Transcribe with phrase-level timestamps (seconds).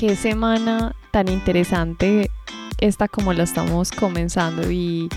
[0.00, 2.30] qué semana tan interesante
[2.78, 5.10] esta como la estamos comenzando y,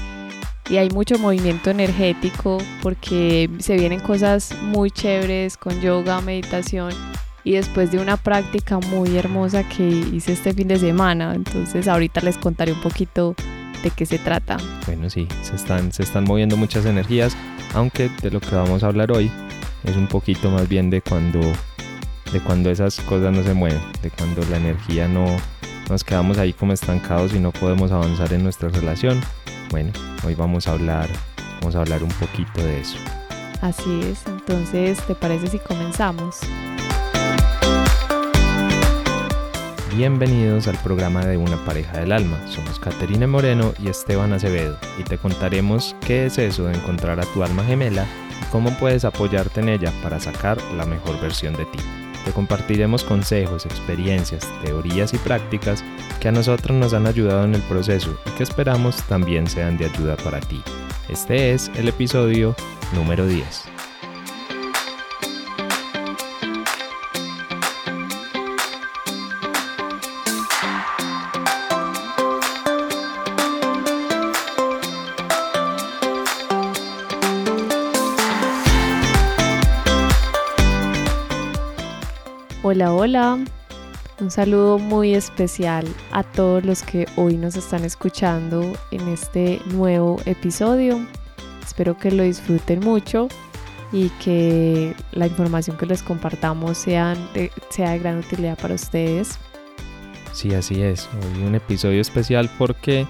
[0.70, 6.92] y hay mucho movimiento energético porque se vienen cosas muy chéveres con yoga, meditación
[7.46, 11.34] y después de una práctica muy hermosa que hice este fin de semana.
[11.34, 13.36] Entonces ahorita les contaré un poquito
[13.84, 14.58] de qué se trata.
[14.86, 17.38] Bueno, sí, se están, se están moviendo muchas energías,
[17.73, 19.31] aunque de lo que vamos a hablar hoy
[19.86, 21.40] es un poquito más bien de cuando,
[22.34, 25.27] de cuando esas cosas no se mueven, de cuando la energía no
[25.88, 29.21] nos quedamos ahí como estancados y no podemos avanzar en nuestra relación.
[29.70, 29.91] Bueno,
[30.26, 31.07] hoy vamos a hablar,
[31.59, 32.98] vamos a hablar un poquito de eso.
[33.62, 36.40] Así es, entonces, ¿te parece si comenzamos?
[39.95, 42.40] Bienvenidos al programa de Una pareja del alma.
[42.48, 47.26] Somos Caterina Moreno y Esteban Acevedo y te contaremos qué es eso de encontrar a
[47.27, 48.07] tu alma gemela
[48.41, 51.79] y cómo puedes apoyarte en ella para sacar la mejor versión de ti.
[52.26, 55.84] Te compartiremos consejos, experiencias, teorías y prácticas
[56.20, 59.85] que a nosotros nos han ayudado en el proceso y que esperamos también sean de
[59.85, 60.62] ayuda para ti.
[61.10, 62.55] Este es el episodio
[62.93, 63.73] número 10.
[82.74, 83.40] Hola, hola.
[84.20, 90.20] Un saludo muy especial a todos los que hoy nos están escuchando en este nuevo
[90.26, 91.06] episodio.
[91.64, 93.28] Espero que lo disfruten mucho
[93.92, 99.38] y que la información que les compartamos sea de, sea de gran utilidad para ustedes.
[100.32, 101.08] Sí, así es.
[101.14, 103.06] Hoy un episodio especial porque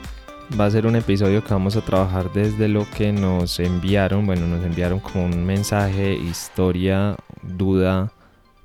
[0.59, 4.25] va a ser un episodio que vamos a trabajar desde lo que nos enviaron.
[4.25, 8.11] Bueno, nos enviaron como un mensaje, historia, duda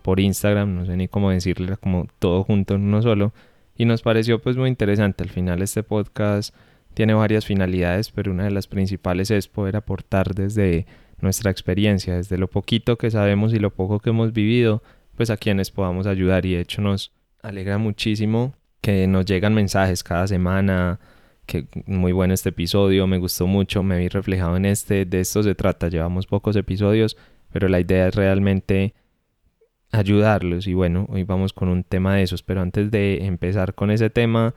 [0.09, 3.35] por Instagram, no sé ni cómo decirle, como todo junto en uno solo.
[3.77, 5.23] Y nos pareció pues muy interesante.
[5.23, 6.55] Al final este podcast
[6.95, 10.87] tiene varias finalidades, pero una de las principales es poder aportar desde
[11.21, 14.83] nuestra experiencia, desde lo poquito que sabemos y lo poco que hemos vivido,
[15.15, 16.47] pues a quienes podamos ayudar.
[16.47, 17.13] Y de hecho nos
[17.43, 21.01] alegra muchísimo que nos llegan mensajes cada semana,
[21.45, 25.43] que muy bueno este episodio, me gustó mucho, me vi reflejado en este, de esto
[25.43, 27.19] se trata, llevamos pocos episodios,
[27.53, 28.95] pero la idea es realmente
[29.93, 30.67] ayudarlos.
[30.67, 34.11] Y bueno, hoy vamos con un tema de esos, pero antes de empezar con ese
[34.11, 34.55] tema,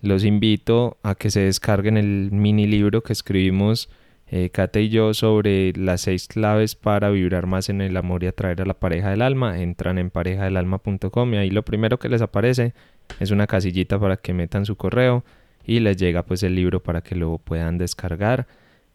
[0.00, 3.90] los invito a que se descarguen el mini libro que escribimos
[4.32, 8.28] eh, Kate y yo sobre las seis claves para vibrar más en el amor y
[8.28, 9.60] atraer a la pareja del alma.
[9.60, 12.72] Entran en parejadelalma.com y ahí lo primero que les aparece
[13.18, 15.24] es una casillita para que metan su correo
[15.64, 18.46] y les llega pues el libro para que lo puedan descargar.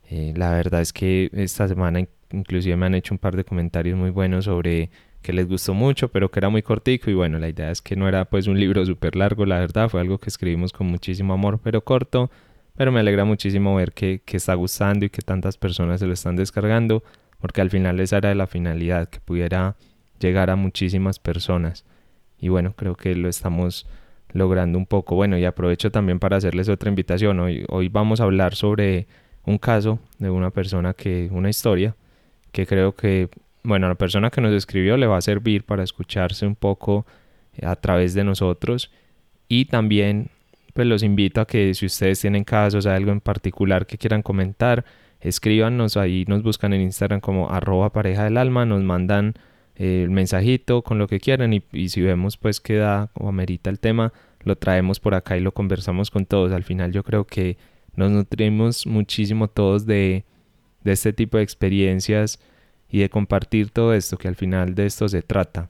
[0.10, 2.00] Eh, la verdad es que esta semana
[2.32, 4.90] inclusive me han hecho un par de comentarios muy buenos sobre
[5.26, 7.96] que les gustó mucho, pero que era muy cortico y bueno, la idea es que
[7.96, 11.34] no era pues un libro súper largo, la verdad, fue algo que escribimos con muchísimo
[11.34, 12.30] amor, pero corto,
[12.76, 16.14] pero me alegra muchísimo ver que, que está gustando y que tantas personas se lo
[16.14, 17.04] están descargando,
[17.40, 19.76] porque al final esa era la finalidad, que pudiera
[20.20, 21.86] llegar a muchísimas personas.
[22.40, 23.88] Y bueno, creo que lo estamos
[24.32, 25.16] logrando un poco.
[25.16, 27.40] Bueno, y aprovecho también para hacerles otra invitación.
[27.40, 29.08] Hoy, hoy vamos a hablar sobre
[29.44, 31.96] un caso de una persona que, una historia,
[32.52, 33.30] que creo que
[33.66, 37.06] bueno, a la persona que nos escribió le va a servir para escucharse un poco
[37.58, 38.92] eh, a través de nosotros
[39.48, 40.30] y también
[40.74, 44.84] pues los invito a que si ustedes tienen casos, algo en particular que quieran comentar,
[45.22, 49.36] escríbanos ahí, nos buscan en Instagram como arroba pareja del alma, nos mandan
[49.78, 53.70] eh, el mensajito con lo que quieran y, si vemos pues que da o amerita
[53.70, 54.12] el tema,
[54.42, 56.52] lo traemos por acá y lo conversamos con todos.
[56.52, 57.58] Al final yo creo que
[57.96, 60.26] nos nutrimos muchísimo todos de,
[60.84, 62.40] de este tipo de experiencias
[62.90, 65.70] y de compartir todo esto, que al final de esto se trata.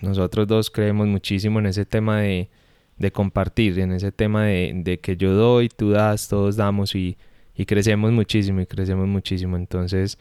[0.00, 2.48] Nosotros dos creemos muchísimo en ese tema de,
[2.96, 7.16] de compartir, en ese tema de, de, que yo doy, tú das, todos damos y,
[7.54, 9.56] y, crecemos muchísimo y crecemos muchísimo.
[9.56, 10.18] Entonces,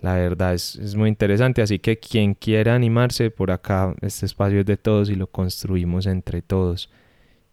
[0.00, 1.62] la verdad es, es, muy interesante.
[1.62, 6.06] Así que quien quiera animarse por acá, este espacio es de todos y lo construimos
[6.06, 6.90] entre todos.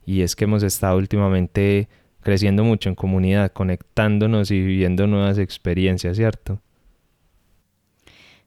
[0.05, 1.89] Y es que hemos estado últimamente
[2.21, 6.61] creciendo mucho en comunidad, conectándonos y viviendo nuevas experiencias, ¿cierto?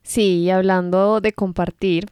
[0.08, 2.06] Sí, hablando de compartir,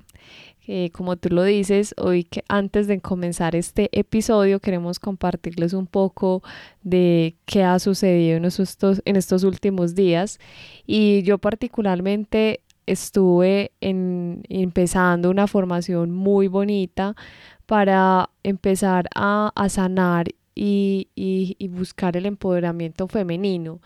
[0.66, 5.86] eh, como tú lo dices, hoy que antes de comenzar este episodio queremos compartirles un
[5.86, 6.42] poco
[6.82, 10.38] de qué ha sucedido en estos, en estos últimos días.
[10.86, 17.16] Y yo particularmente estuve en, empezando una formación muy bonita
[17.64, 23.80] para empezar a, sanar y, y buscar el empoderamiento femenino.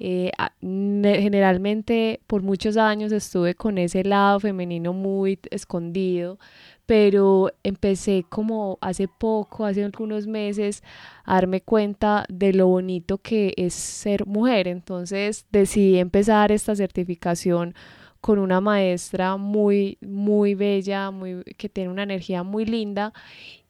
[0.00, 6.38] Eh, generalmente por muchos años estuve con ese lado femenino muy escondido,
[6.86, 10.82] pero empecé como hace poco, hace algunos meses,
[11.24, 14.68] a darme cuenta de lo bonito que es ser mujer.
[14.68, 17.74] Entonces decidí empezar esta certificación
[18.20, 23.12] con una maestra muy, muy bella, muy, que tiene una energía muy linda.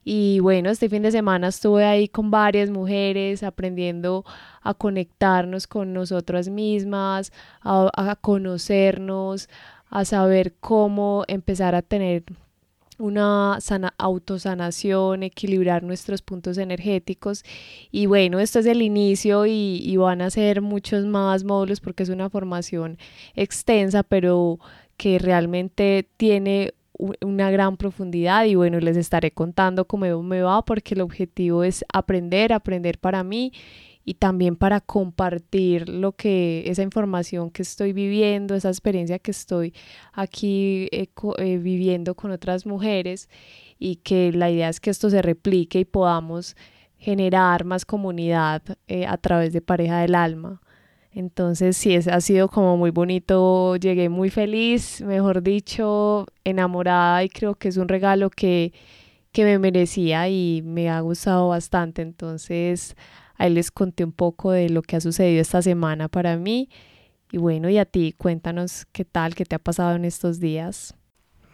[0.07, 4.23] Y bueno, este fin de semana estuve ahí con varias mujeres aprendiendo
[4.61, 9.49] a conectarnos con nosotras mismas, a, a conocernos,
[9.89, 12.23] a saber cómo empezar a tener
[12.99, 17.43] una sana autosanación, equilibrar nuestros puntos energéticos.
[17.91, 22.03] Y bueno, esto es el inicio y, y, van a ser muchos más módulos porque
[22.03, 22.99] es una formación
[23.35, 24.59] extensa, pero
[24.97, 30.93] que realmente tiene una gran profundidad y bueno, les estaré contando cómo me va porque
[30.93, 33.51] el objetivo es aprender, aprender para mí
[34.05, 39.73] y también para compartir lo que esa información que estoy viviendo, esa experiencia que estoy
[40.13, 41.09] aquí eh,
[41.39, 43.29] eh, viviendo con otras mujeres
[43.79, 46.55] y que la idea es que esto se replique y podamos
[46.97, 50.61] generar más comunidad eh, a través de pareja del alma.
[51.15, 57.29] Entonces sí, es, ha sido como muy bonito, llegué muy feliz, mejor dicho, enamorada y
[57.29, 58.73] creo que es un regalo que,
[59.31, 62.03] que me merecía y me ha gustado bastante.
[62.03, 62.95] Entonces
[63.37, 66.69] Ahí les conté un poco de lo que ha sucedido esta semana para mí.
[67.31, 70.95] Y bueno, y a ti, cuéntanos qué tal, qué te ha pasado en estos días.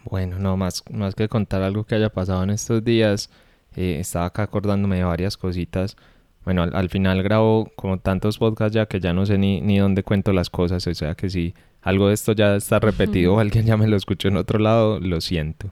[0.04, 3.30] Bueno, no, más, más que contar algo que haya pasado en estos días,
[3.75, 5.96] eh, estaba acá acordándome de varias cositas.
[6.44, 10.04] Bueno, al, final grabo como tantos podcasts ya que ya no sé ni, ni dónde
[10.04, 13.66] cuento las cosas, o sea que si algo de esto ya está repetido o alguien
[13.66, 15.72] ya me lo escuchó en otro lado, lo siento.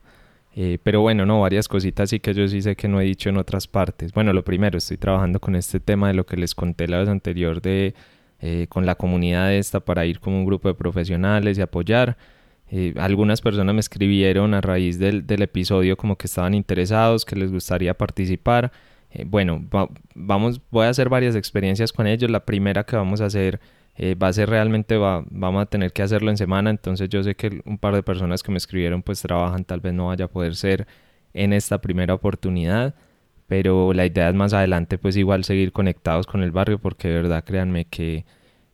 [0.56, 3.30] Eh, pero bueno, no, varias cositas sí que yo sí sé que no he dicho
[3.30, 4.13] en otras partes.
[4.13, 7.10] Bueno, lo primero, estoy trabajando con este tema de lo que les conté la vez
[7.10, 7.94] anterior de
[8.42, 12.18] eh, con la comunidad esta para ir como un grupo de profesionales y apoyar.
[12.71, 17.36] Eh, algunas personas me escribieron a raíz del, del, episodio como que estaban interesados, que
[17.36, 18.71] les gustaría participar.
[19.25, 19.65] Bueno,
[20.15, 22.29] vamos, voy a hacer varias experiencias con ellos.
[22.29, 23.59] La primera que vamos a hacer
[24.01, 27.21] eh, va a ser realmente, va, vamos a tener que hacerlo en semana, entonces yo
[27.21, 30.23] sé que un par de personas que me escribieron pues trabajan, tal vez no vaya
[30.25, 30.88] a poder ser
[31.33, 32.95] en esta primera oportunidad,
[33.47, 37.15] pero la idea es más adelante pues igual seguir conectados con el barrio porque de
[37.15, 38.25] verdad créanme que,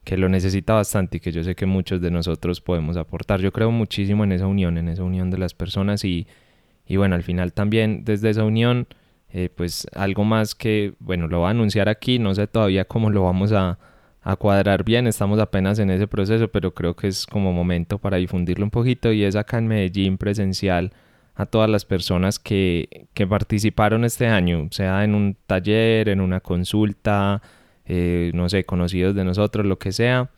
[0.03, 3.41] que lo necesita bastante y que yo sé que muchos de nosotros podemos aportar.
[3.41, 6.27] Yo creo muchísimo en esa unión, en esa unión de las personas y,
[6.85, 8.87] y bueno, al final también desde esa unión,
[9.37, 13.09] eh, pues algo más que, bueno, lo voy a anunciar aquí, no sé todavía cómo
[13.09, 13.77] lo vamos a
[14.39, 18.63] cuadrar bien, estamos apenas en ese proceso, pero creo que es como momento para difundirlo
[18.63, 20.93] un poquito y es acá en Medellín presencial
[21.35, 26.39] a todas las personas que, que participaron este año, sea en un taller, en una
[26.39, 27.41] consulta,
[27.85, 30.29] eh, no sé, conocidos de nosotros, lo que sea.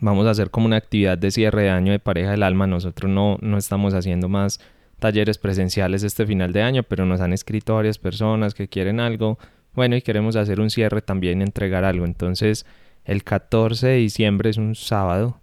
[0.00, 2.66] Vamos a hacer como una actividad de cierre de año de pareja del alma.
[2.66, 4.60] Nosotros no, no estamos haciendo más
[4.98, 9.38] talleres presenciales este final de año, pero nos han escrito varias personas que quieren algo
[9.76, 12.06] bueno, y queremos hacer un cierre también, entregar algo.
[12.06, 12.64] Entonces,
[13.04, 15.38] el 14 de diciembre es un sábado.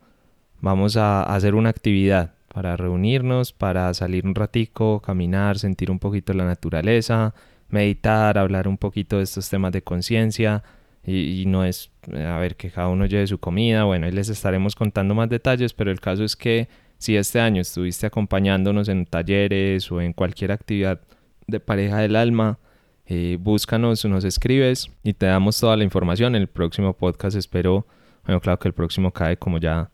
[0.60, 6.34] Vamos a hacer una actividad para reunirnos, para salir un ratico, caminar, sentir un poquito
[6.34, 7.36] la naturaleza,
[7.70, 10.64] meditar, hablar un poquito de estos temas de conciencia.
[11.06, 13.84] Y, no es, a ver, que cada uno lleve su comida.
[13.84, 16.70] Bueno, ahí les estaremos contando más detalles, pero el caso es que
[17.04, 21.02] si este año estuviste acompañándonos en talleres o en cualquier actividad
[21.48, 22.60] de pareja del alma,
[23.06, 26.34] eh, búscanos, nos escribes y te damos toda la información.
[26.34, 27.86] En el próximo podcast espero,
[28.26, 29.92] bueno, claro que el próximo cae como ya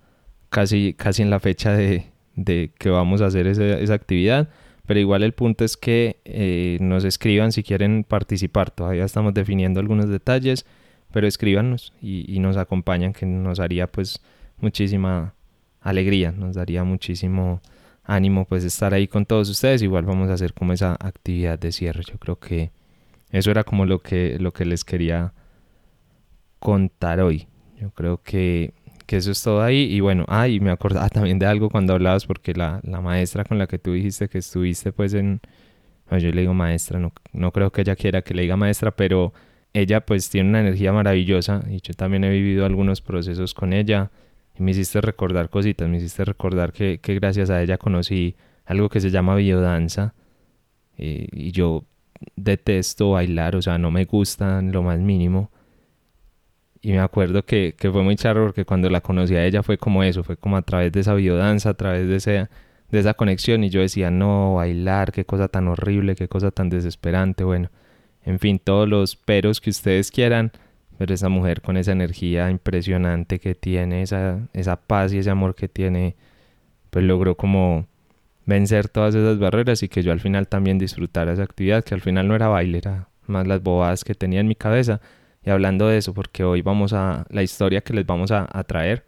[0.51, 4.50] casi, casi en la fecha de, de que vamos a hacer esa, actividad.
[4.86, 8.70] Pero igual el punto es que eh, nos escriban si quieren participar.
[8.70, 10.68] Todavía estamos definiendo algunos detalles,
[11.12, 14.22] pero escríbanos y nos acompañan, que nos haría pues
[14.60, 15.34] muchísima
[15.89, 17.62] alegría, nos daría muchísimo
[18.03, 19.81] ánimo pues estar ahí con todos ustedes.
[19.81, 22.03] Igual vamos a hacer como esa actividad de cierre.
[22.10, 22.72] Yo creo que
[23.31, 25.34] eso era como lo que, lo que les quería
[26.60, 27.48] contar hoy.
[27.79, 28.74] Yo creo que,
[29.05, 29.84] que eso es todo ahí.
[29.93, 33.43] Y bueno, ah, y me acordaba también de algo cuando hablabas, porque la, la maestra
[33.46, 35.41] con la que tú dijiste que estuviste, pues en.
[36.12, 39.34] yo le digo maestra, no, no creo que ella quiera que le diga maestra, pero
[39.74, 44.10] ella pues tiene una energía maravillosa y yo también he vivido algunos procesos con ella
[44.60, 48.36] y me hiciste recordar cositas, me hiciste recordar que, gracias a ella conocí
[48.66, 50.13] algo que se llama biodanza
[50.98, 51.86] eh, y yo
[52.36, 55.50] detesto bailar, o sea, no me gustan lo más mínimo.
[56.82, 59.78] Y me acuerdo que, que, fue muy charro porque cuando la conocí a ella fue
[59.78, 62.48] como eso, fue como a través de esa biodanza, a través de
[63.00, 63.63] esa conexión.
[63.63, 67.44] Y yo decía, no, bailar, qué cosa tan horrible, qué cosa tan desesperante.
[67.44, 67.70] Bueno,
[68.24, 70.51] en fin, todos los peros que ustedes quieran,
[71.00, 75.56] pero esa mujer con esa energía impresionante que tiene, esa, esa paz y ese amor
[75.56, 76.18] que tiene,
[76.89, 77.86] pues logró como
[78.46, 82.01] vencer todas esas barreras y que yo al final también disfrutara esa actividad, que al
[82.01, 85.00] final no era baile, era más las bobadas que tenía en mi cabeza.
[85.41, 88.65] Y hablando de eso, porque hoy vamos a, la historia que les vamos a, a
[88.65, 89.06] traer,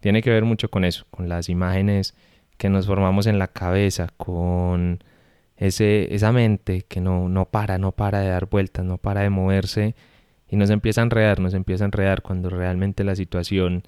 [0.00, 2.16] tiene que ver mucho con eso, con las imágenes
[2.56, 5.04] que nos formamos en la cabeza, con
[5.56, 9.30] ese, esa mente que no, no para, no para de dar vueltas, no para de
[9.30, 9.94] moverse
[10.48, 13.82] y nos empieza a enredar, nos empieza a enredar cuando realmente la situación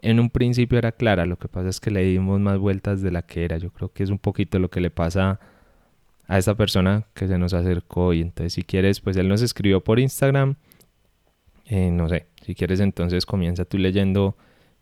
[0.00, 3.10] en un principio era clara, lo que pasa es que le dimos más vueltas de
[3.10, 5.40] la que era, yo creo que es un poquito lo que le pasa
[6.26, 9.82] a esta persona que se nos acercó y entonces si quieres, pues él nos escribió
[9.82, 10.56] por Instagram,
[11.66, 14.36] eh, no sé, si quieres entonces comienza tú leyendo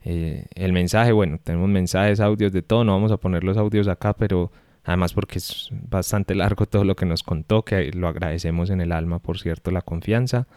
[0.05, 3.87] eh, el mensaje, bueno, tenemos mensajes, audios de todo, no vamos a poner los audios
[3.87, 4.51] acá, pero
[4.85, 8.91] además porque es bastante largo todo lo que nos contó, que lo agradecemos en el
[8.91, 10.49] alma, por cierto, la confianza.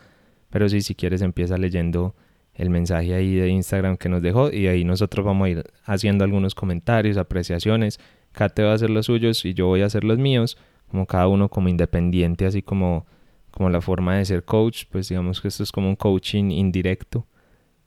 [0.55, 2.15] Pero sí, si quieres empieza leyendo
[2.53, 6.24] el mensaje ahí de Instagram que nos dejó y ahí nosotros vamos a ir haciendo
[6.24, 8.00] algunos comentarios, apreciaciones.
[8.31, 10.57] Kate va a hacer los suyos y yo voy a hacer los míos,
[10.88, 13.05] como cada uno como independiente, así como,
[13.51, 17.27] como la forma de ser coach, pues digamos que esto es como un coaching indirecto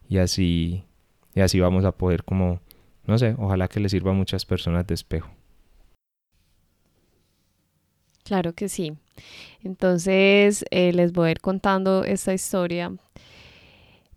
[0.07, 0.85] y así,
[1.35, 2.61] y así vamos a poder como,
[3.07, 5.38] no sé, ojalá que le sirva a muchas personas de espejo.
[8.29, 8.93] Claro que sí.
[9.65, 12.93] Entonces, eh, les voy a ir contando esta historia.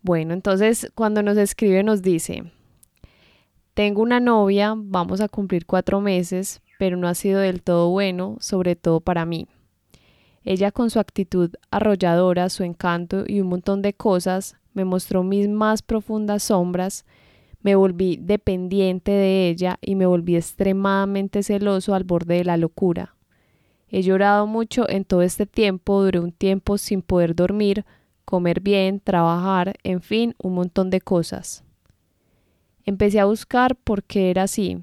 [0.01, 2.43] Bueno, entonces cuando nos escribe nos dice,
[3.73, 8.35] tengo una novia, vamos a cumplir cuatro meses, pero no ha sido del todo bueno,
[8.41, 9.47] sobre todo para mí.
[10.43, 15.47] Ella con su actitud arrolladora, su encanto y un montón de cosas me mostró mis
[15.47, 17.05] más profundas sombras,
[17.61, 23.15] me volví dependiente de ella y me volví extremadamente celoso al borde de la locura.
[23.91, 27.85] He llorado mucho en todo este tiempo, duré un tiempo sin poder dormir,
[28.23, 31.65] comer bien, trabajar, en fin, un montón de cosas.
[32.85, 34.81] Empecé a buscar por qué era así,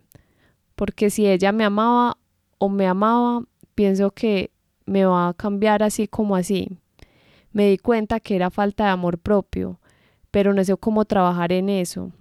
[0.74, 2.18] porque si ella me amaba
[2.58, 4.50] o me amaba, pienso que
[4.84, 6.68] me va a cambiar así como así.
[7.50, 9.80] Me di cuenta que era falta de amor propio,
[10.30, 12.12] pero no sé cómo trabajar en eso.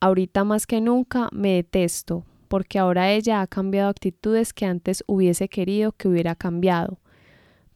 [0.00, 5.48] Ahorita más que nunca me detesto, porque ahora ella ha cambiado actitudes que antes hubiese
[5.48, 6.98] querido que hubiera cambiado.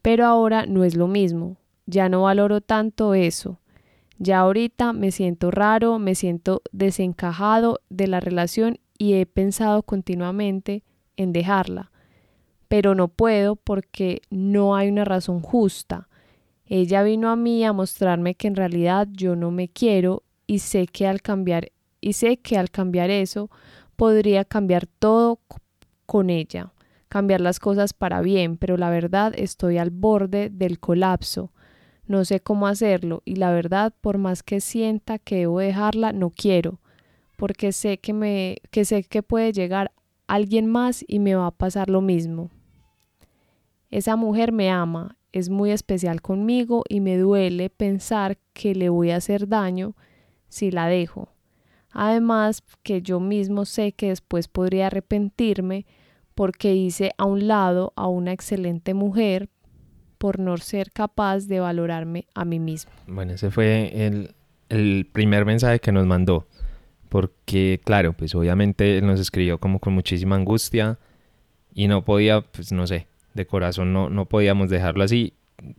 [0.01, 3.59] Pero ahora no es lo mismo, ya no valoro tanto eso.
[4.17, 10.83] Ya ahorita me siento raro, me siento desencajado de la relación y he pensado continuamente
[11.17, 11.91] en dejarla.
[12.67, 16.07] Pero no puedo porque no hay una razón justa.
[16.65, 20.85] Ella vino a mí a mostrarme que en realidad yo no me quiero y sé
[20.87, 23.49] que al cambiar y sé que al cambiar eso
[24.01, 25.41] podría cambiar todo
[26.07, 26.73] con ella,
[27.07, 31.51] cambiar las cosas para bien, pero la verdad estoy al borde del colapso.
[32.07, 36.31] No sé cómo hacerlo y la verdad, por más que sienta que debo dejarla, no
[36.31, 36.79] quiero,
[37.37, 39.91] porque sé que me que sé que puede llegar
[40.25, 42.49] alguien más y me va a pasar lo mismo.
[43.91, 49.11] Esa mujer me ama, es muy especial conmigo y me duele pensar que le voy
[49.11, 49.95] a hacer daño
[50.49, 51.29] si la dejo.
[51.93, 55.85] Además que yo mismo sé que después podría arrepentirme
[56.35, 59.49] porque hice a un lado a una excelente mujer
[60.17, 62.91] por no ser capaz de valorarme a mí mismo.
[63.07, 64.35] Bueno, ese fue el,
[64.69, 66.47] el primer mensaje que nos mandó.
[67.09, 70.97] Porque, claro, pues obviamente él nos escribió como con muchísima angustia
[71.73, 75.33] y no podía, pues no sé, de corazón no, no podíamos dejarlo así.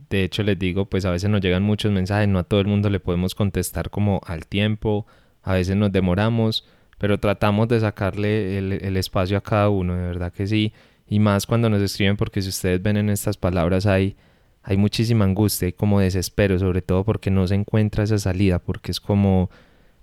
[0.09, 2.67] De hecho, les digo, pues a veces nos llegan muchos mensajes, no a todo el
[2.67, 5.07] mundo le podemos contestar como al tiempo
[5.43, 6.65] a veces nos demoramos,
[6.97, 10.73] pero tratamos de sacarle el, espacio a cada uno, de verdad que sí,
[11.07, 14.15] y más cuando nos escriben, porque si ustedes ven en estas palabras hay,
[14.63, 18.91] hay muchísima angustia y como desespero, sobre todo porque no se encuentra esa salida, porque
[18.91, 19.49] es como,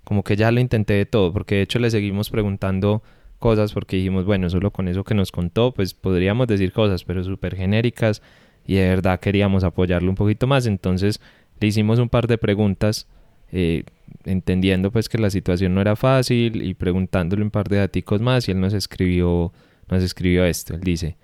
[0.03, 3.01] como que ya lo intenté de todo, porque de hecho le seguimos preguntando
[3.39, 7.23] cosas porque dijimos, bueno, solo con eso que nos contó, pues podríamos decir cosas, pero
[7.23, 8.21] súper genéricas
[8.67, 11.19] y de verdad queríamos apoyarlo un poquito más, entonces
[11.59, 13.07] le hicimos un par de preguntas
[13.51, 13.83] eh,
[14.25, 18.47] entendiendo pues que la situación no era fácil y preguntándole un par de daticos más
[18.47, 19.51] y él nos escribió,
[19.89, 21.17] nos escribió esto, él dice,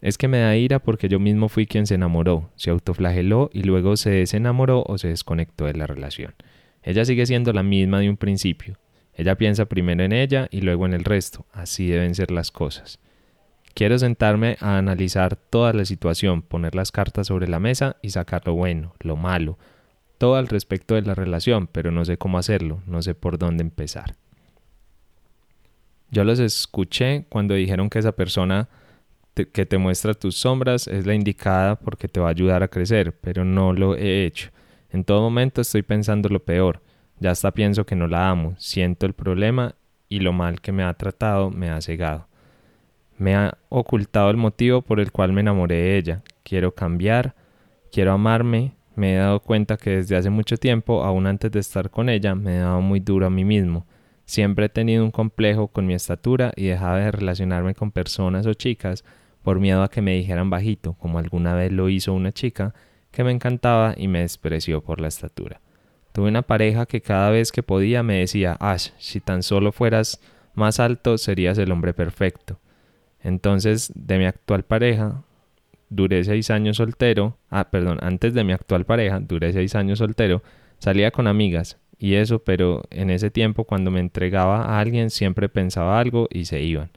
[0.00, 3.62] es que me da ira porque yo mismo fui quien se enamoró, se autoflageló y
[3.62, 6.34] luego se desenamoró o se desconectó de la relación.
[6.82, 8.78] Ella sigue siendo la misma de un principio.
[9.14, 11.44] Ella piensa primero en ella y luego en el resto.
[11.52, 12.98] Así deben ser las cosas.
[13.74, 18.42] Quiero sentarme a analizar toda la situación, poner las cartas sobre la mesa y sacar
[18.46, 19.58] lo bueno, lo malo,
[20.20, 23.62] todo al respecto de la relación, pero no sé cómo hacerlo, no sé por dónde
[23.62, 24.16] empezar.
[26.10, 28.68] Yo los escuché cuando dijeron que esa persona
[29.34, 33.18] que te muestra tus sombras es la indicada porque te va a ayudar a crecer,
[33.18, 34.50] pero no lo he hecho.
[34.90, 36.82] En todo momento estoy pensando lo peor,
[37.18, 39.74] ya hasta pienso que no la amo, siento el problema
[40.10, 42.26] y lo mal que me ha tratado me ha cegado.
[43.16, 46.22] Me ha ocultado el motivo por el cual me enamoré de ella.
[46.42, 47.34] Quiero cambiar,
[47.90, 48.74] quiero amarme.
[48.96, 52.34] Me he dado cuenta que desde hace mucho tiempo, aún antes de estar con ella,
[52.34, 53.86] me he dado muy duro a mí mismo.
[54.24, 58.54] Siempre he tenido un complejo con mi estatura y dejaba de relacionarme con personas o
[58.54, 59.04] chicas
[59.42, 62.74] por miedo a que me dijeran bajito, como alguna vez lo hizo una chica
[63.10, 65.60] que me encantaba y me despreció por la estatura.
[66.12, 70.20] Tuve una pareja que cada vez que podía me decía, Ash, si tan solo fueras
[70.54, 72.58] más alto serías el hombre perfecto.
[73.22, 75.22] Entonces, de mi actual pareja,
[75.90, 80.42] duré seis años soltero, ah, perdón, antes de mi actual pareja, duré seis años soltero,
[80.78, 85.50] salía con amigas, y eso, pero en ese tiempo cuando me entregaba a alguien siempre
[85.50, 86.90] pensaba algo y se iban.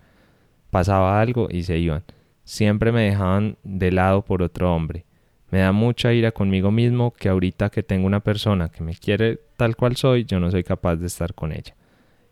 [0.71, 2.03] Pasaba algo y se iban.
[2.45, 5.03] Siempre me dejaban de lado por otro hombre.
[5.51, 9.41] Me da mucha ira conmigo mismo que ahorita que tengo una persona que me quiere
[9.57, 11.75] tal cual soy, yo no soy capaz de estar con ella.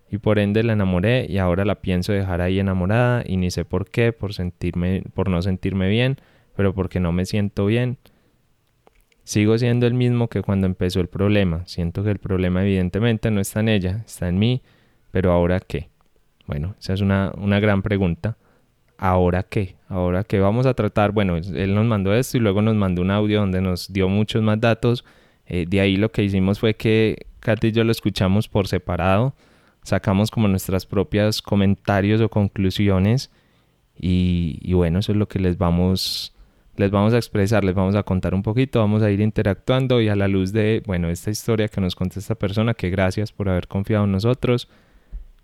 [0.10, 3.66] Y por ende la enamoré y ahora la pienso dejar ahí enamorada y ni sé
[3.66, 6.18] por qué, por sentirme por no sentirme bien,
[6.56, 7.98] pero porque no me siento bien
[9.24, 11.66] Sigo siendo el mismo que cuando empezó el problema.
[11.66, 14.62] Siento que el problema evidentemente no está en ella, está en mí,
[15.12, 15.90] pero ahora qué?
[16.48, 18.38] Bueno, esa es una, una gran pregunta.
[18.98, 19.76] ¿Ahora qué?
[19.88, 21.12] ¿Ahora qué vamos a tratar?
[21.12, 24.42] Bueno, él nos mandó esto y luego nos mandó un audio donde nos dio muchos
[24.42, 25.06] más datos.
[25.46, 29.34] Eh, de ahí lo que hicimos fue que Katy y yo lo escuchamos por separado.
[29.84, 33.32] Sacamos como nuestras propias comentarios o conclusiones.
[33.98, 36.36] Y, y bueno, eso es lo que les vamos
[36.76, 40.10] les vamos a expresar, les vamos a contar un poquito, vamos a ir interactuando y
[40.10, 43.50] a la luz de, bueno, esta historia que nos contó esta persona, que gracias por
[43.50, 44.70] haber confiado en nosotros,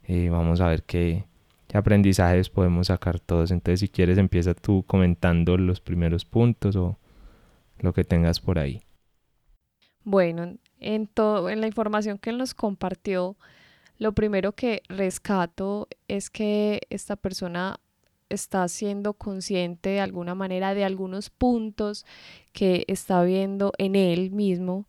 [0.06, 1.26] eh, vamos a ver qué,
[1.74, 3.52] aprendizajes podemos sacar todos.
[3.52, 6.98] Entonces, si quieres, empieza tú comentando los primeros puntos o
[7.80, 8.82] lo que tengas por ahí.
[10.04, 13.36] Bueno, en, todo, en la información que nos compartió,
[14.00, 17.80] lo primero que rescato es que esta persona
[18.30, 22.06] está siendo consciente de alguna manera de algunos puntos
[22.54, 24.88] que está viendo en él mismo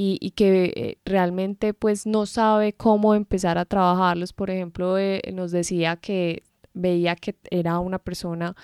[0.00, 4.32] y, que eh, realmente pues no sabe cómo empezar a trabajarlos.
[4.32, 8.54] Por ejemplo, eh, nos decía que veía que era una persona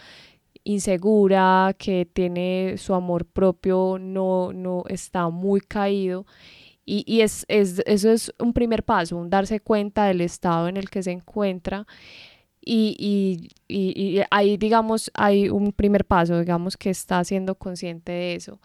[0.62, 6.25] insegura, que tiene su amor propio, no, no está muy caído.
[6.87, 10.88] Y, y es, es, eso es un primer paso, darse cuenta del estado en el
[10.88, 11.87] que se encuentra
[12.64, 18.35] y, y, y, ahí, digamos, hay un primer paso, digamos, que está siendo consciente de
[18.35, 18.61] eso.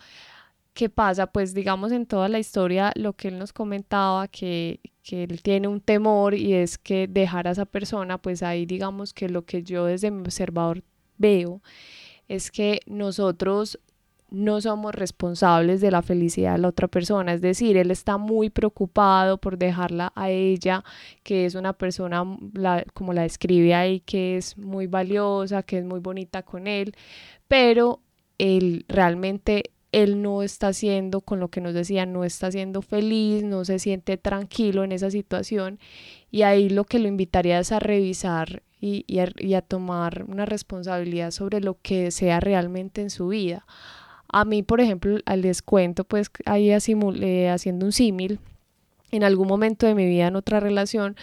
[0.74, 1.28] ¿Qué pasa?
[1.28, 5.68] Pues, digamos, en toda la historia, lo que él nos comentaba, que, que él tiene
[5.68, 9.64] un temor y es que dejar a esa persona, pues ahí, digamos, que lo que
[9.64, 10.84] yo desde mi observador
[11.18, 11.62] veo
[12.30, 13.80] es que nosotros
[14.32, 17.34] no somos responsables de la felicidad de la otra persona.
[17.34, 20.84] Es decir, él está muy preocupado por dejarla a ella,
[21.24, 22.24] que es una persona,
[22.94, 26.96] como la describe ahí, que es muy valiosa, que es muy bonita con él,
[27.48, 28.02] pero
[28.38, 33.44] él realmente él no está haciendo, con lo que nos decía, no está siendo feliz,
[33.44, 35.80] no se siente tranquilo en esa situación.
[36.32, 41.32] Y ahí lo que lo invitaría es a revisar y, y a tomar una responsabilidad
[41.32, 43.66] sobre lo que desea realmente en su vida.
[44.30, 48.40] A mí, por ejemplo, al descuento, pues ahí eh, haciendo un símil,
[49.12, 51.16] en algún momento de mi vida en otra relación,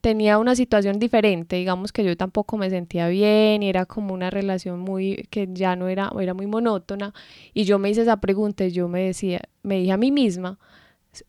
[0.00, 4.30] tenía una situación diferente, digamos que yo tampoco me sentía bien y era como una
[4.30, 7.12] relación muy que ya no era era muy monótona
[7.52, 10.58] y yo me hice esa pregunta y yo me decía, me dije a mí misma,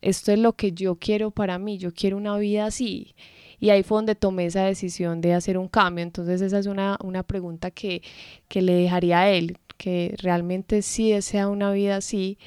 [0.02, 3.16] esto es lo que yo quiero para mí, yo quiero una vida así.
[3.60, 6.04] Y ahí fue donde tomé esa decisión de hacer un cambio.
[6.04, 8.02] Entonces esa es una, una pregunta que,
[8.48, 12.38] que le dejaría a él que realmente sí desea una vida así,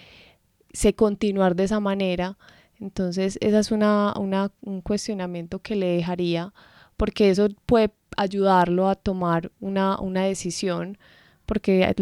[0.72, 2.38] sé continuar de esa manera.
[2.78, 6.54] Entonces, esa es una, un cuestionamiento que le dejaría,
[6.96, 10.96] porque eso puede ayudarlo a tomar una, una decisión,
[11.44, 11.92] porque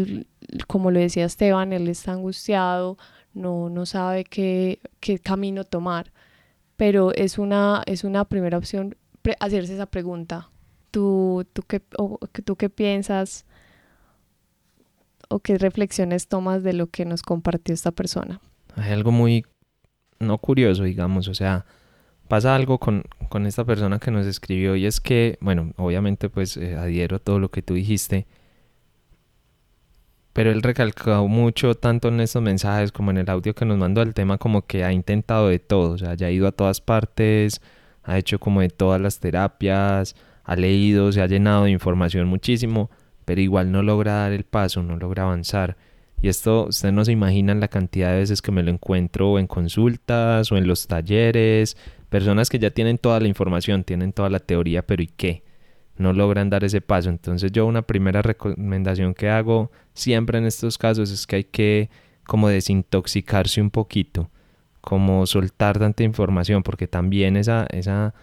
[0.67, 2.99] como lo decía Esteban, él está angustiado,
[3.33, 6.13] no, no sabe qué, qué camino tomar,
[6.77, 8.95] pero es una, es una primera opción
[9.39, 10.51] hacerse esa pregunta.
[10.91, 11.81] ¿Tú, tú, qué,
[12.45, 13.47] ¿Tú qué piensas?
[15.33, 18.39] O qué reflexiones tomas de lo que nos compartió esta persona?
[18.75, 19.45] Hay algo muy,
[20.19, 21.65] no curioso, digamos, o sea,
[22.27, 26.55] pasa algo con, con esta persona que nos escribió y es que, bueno, obviamente pues
[26.57, 28.27] eh, adhiero a todo lo que tú dijiste,
[30.33, 34.01] pero él recalcó mucho tanto en estos mensajes como en el audio que nos mandó
[34.03, 36.79] el tema como que ha intentado de todo, o sea, ya ha ido a todas
[36.79, 37.59] partes,
[38.03, 42.91] ha hecho como de todas las terapias, ha leído, se ha llenado de información muchísimo,
[43.25, 45.77] pero igual no logra dar el paso, no logra avanzar.
[46.21, 49.47] Y esto, ustedes no se imaginan la cantidad de veces que me lo encuentro en
[49.47, 51.77] consultas o en los talleres,
[52.09, 55.43] personas que ya tienen toda la información, tienen toda la teoría, pero ¿y qué?
[55.97, 57.09] no logran dar ese paso.
[57.09, 61.89] Entonces yo una primera recomendación que hago siempre en estos casos es que hay que
[62.25, 64.29] como desintoxicarse un poquito,
[64.81, 68.13] como soltar tanta información, porque también esa, esa,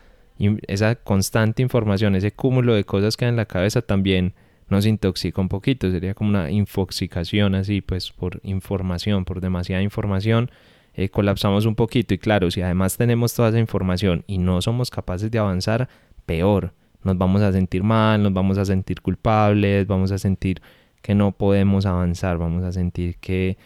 [0.67, 4.35] esa constante información, ese cúmulo de cosas que hay en la cabeza también
[4.71, 10.51] nos intoxica un poquito, sería como una infoxicación así, pues por información, por demasiada información,
[10.95, 14.91] eh, colapsamos un poquito y claro, si además tenemos toda esa información y no somos
[14.91, 15.89] capaces de avanzar,
[16.25, 20.61] peor, nos vamos a sentir mal, nos vamos a sentir culpables, vamos a sentir
[21.03, 23.57] que no podemos avanzar, vamos a sentir que,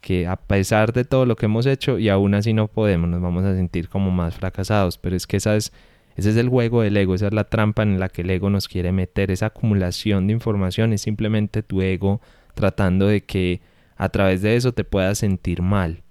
[0.00, 3.20] que a pesar de todo lo que hemos hecho y aún así no podemos, nos
[3.20, 5.72] vamos a sentir como más fracasados, pero es que esa es,
[6.16, 8.50] ese es el juego del ego, esa es la trampa en la que el ego
[8.50, 12.20] nos quiere meter, esa acumulación de información es simplemente tu ego
[12.54, 13.60] tratando de que
[13.96, 16.02] a través de eso te puedas sentir mal.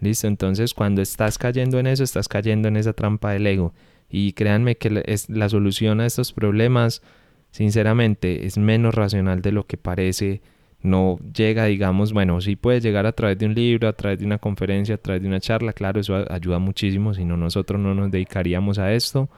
[0.00, 3.74] Listo, entonces cuando estás cayendo en eso, estás cayendo en esa trampa del ego.
[4.08, 7.02] Y créanme que es, la solución a estos problemas,
[7.50, 10.40] sinceramente, es menos racional de lo que parece.
[10.80, 14.26] No llega, digamos, bueno, sí puede llegar a través de un libro, a través de
[14.26, 17.94] una conferencia, a través de una charla, claro, eso ayuda muchísimo, si no nosotros no
[17.94, 19.28] nos dedicaríamos a esto.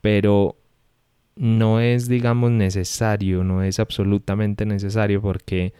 [0.00, 0.56] Pero
[1.36, 5.72] no es, digamos, necesario, no es absolutamente necesario porque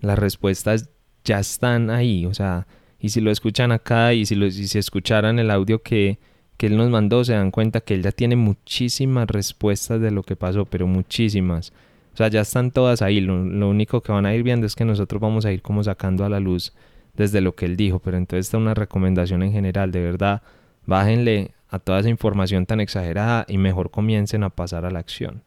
[0.00, 0.90] las respuestas
[1.24, 2.66] ya están ahí, o sea,
[3.00, 6.18] y si lo escuchan acá y si, si escucharan el audio que,
[6.56, 10.22] que él nos mandó, se dan cuenta que él ya tiene muchísimas respuestas de lo
[10.22, 11.72] que pasó, pero muchísimas.
[12.18, 13.20] O sea, ya están todas ahí.
[13.20, 13.36] Lo,
[13.68, 16.28] único que van a ir viendo es que nosotros vamos a ir como sacando a
[16.28, 16.74] la luz
[17.14, 18.00] desde lo que él dijo.
[18.00, 19.92] Pero entonces está una recomendación en general.
[19.92, 20.42] De verdad,
[20.84, 25.44] bájenle a toda esa información tan exagerada y mejor comiencen a pasar a la acción.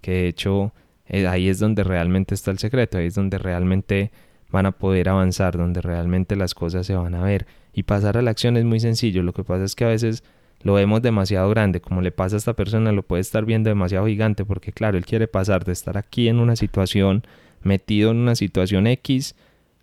[0.00, 0.72] Que de hecho,
[1.04, 2.96] eh, ahí es donde realmente está el secreto.
[2.96, 4.10] Ahí es donde realmente
[4.50, 7.46] van a poder avanzar, donde realmente las cosas se van a ver.
[7.74, 9.22] Y pasar a la acción es muy sencillo.
[9.22, 10.24] Lo que pasa es que a veces
[10.62, 14.06] lo vemos demasiado grande, como le pasa a esta persona, lo puede estar viendo demasiado
[14.06, 17.24] gigante, porque claro, él quiere pasar de estar aquí en una situación,
[17.62, 19.34] metido en una situación X,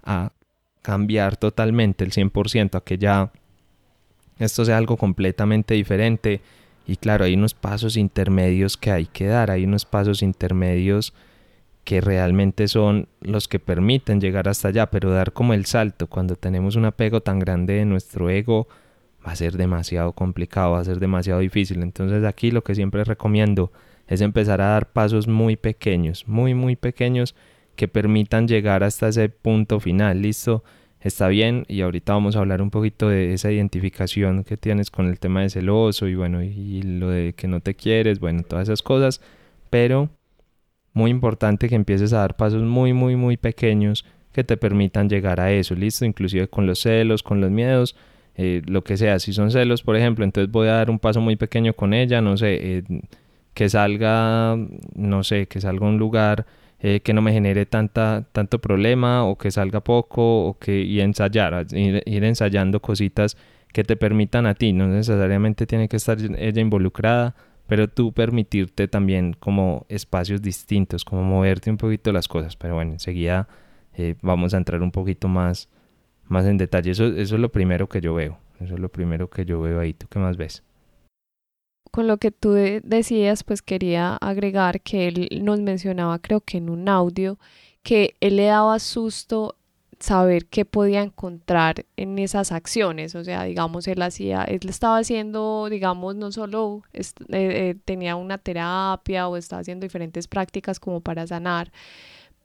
[0.04, 0.32] a
[0.82, 3.32] cambiar totalmente el 100%, a que ya
[4.40, 6.42] esto sea algo completamente diferente.
[6.86, 11.14] Y claro, hay unos pasos intermedios que hay que dar, hay unos pasos intermedios
[11.84, 16.36] que realmente son los que permiten llegar hasta allá, pero dar como el salto cuando
[16.36, 18.68] tenemos un apego tan grande de nuestro ego,
[19.26, 21.82] va a ser demasiado complicado, va a ser demasiado difícil.
[21.82, 23.72] Entonces aquí lo que siempre recomiendo
[24.08, 27.36] es empezar a dar pasos muy pequeños, muy muy pequeños
[27.76, 30.22] que permitan llegar hasta ese punto final.
[30.22, 30.64] Listo,
[31.00, 35.08] está bien y ahorita vamos a hablar un poquito de esa identificación que tienes con
[35.08, 38.68] el tema de celoso y bueno, y lo de que no te quieres, bueno, todas
[38.68, 39.22] esas cosas,
[39.70, 40.10] pero
[40.94, 45.40] muy importante que empieces a dar pasos muy muy muy pequeños que te permitan llegar
[45.40, 47.96] a eso, listo, inclusive con los celos, con los miedos,
[48.36, 51.22] eh, lo que sea, si son celos, por ejemplo, entonces voy a dar un paso
[51.22, 52.84] muy pequeño con ella, no sé, eh,
[53.54, 54.58] que salga,
[54.96, 56.46] no sé, que salga a un lugar
[56.80, 61.00] eh, que no me genere tanta, tanto problema o que salga poco o que y
[61.02, 63.38] ensayar, ir, ir, ensayando cositas
[63.72, 67.36] que te permitan a ti, no necesariamente tiene que estar ella involucrada,
[67.68, 72.94] pero tú permitirte también como espacios distintos, como moverte un poquito las cosas, pero bueno,
[72.94, 73.48] enseguida
[74.22, 75.70] vamos a entrar un poquito más
[76.26, 76.92] más en detalle.
[76.92, 78.38] Eso, eso es lo primero que yo veo.
[78.60, 79.94] Eso es lo primero que yo veo ahí.
[79.94, 80.64] ¿Tú qué más ves?
[81.92, 86.70] Con lo que tú decías, pues quería agregar que él nos mencionaba, creo que en
[86.70, 87.38] un audio,
[87.84, 89.56] que él le daba susto
[90.00, 93.16] saber qué podía encontrar en esas acciones.
[93.16, 98.38] O sea, digamos, él hacía, él estaba haciendo, digamos, no solo eh, eh, tenía una
[98.38, 101.72] terapia o estaba haciendo diferentes prácticas como para sanar,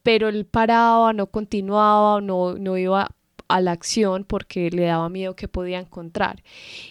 [0.02, 3.08] pero él paraba, no continuaba, no, no iba
[3.48, 6.42] a la acción porque le daba miedo que podía encontrar.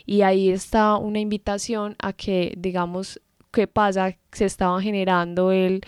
[0.06, 5.82] Y ahí está una invitación a que, digamos, qué pasa, se estaban generando el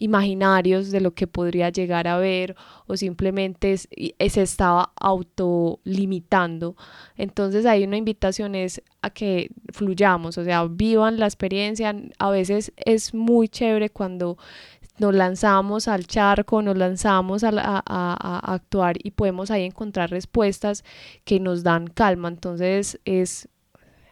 [0.00, 2.56] imaginarios de lo que podría llegar a ver
[2.86, 6.74] o simplemente se estaba autolimitando.
[7.16, 11.94] Entonces ahí una invitación es a que fluyamos, o sea, vivan la experiencia.
[12.18, 14.38] A veces es muy chévere cuando
[15.00, 17.82] nos lanzamos al charco, nos lanzamos a,
[18.52, 20.84] actuar y podemos ahí encontrar respuestas
[21.24, 22.28] que nos dan calma.
[22.28, 23.48] Entonces es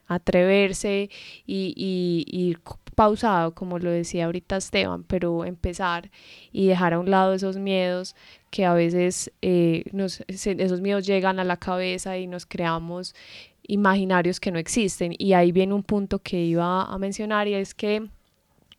[0.07, 1.11] atreverse
[1.47, 2.61] y, ir
[2.95, 6.11] pausado, como lo decía ahorita Esteban, pero empezar
[6.53, 8.17] y dejar a un lado esos miedos
[8.51, 9.85] que a veces eh,
[10.27, 13.15] esos miedos llegan a la cabeza y nos creamos
[13.63, 15.15] imaginarios que no existen.
[15.19, 18.09] Y ahí viene un punto que iba a mencionar y es que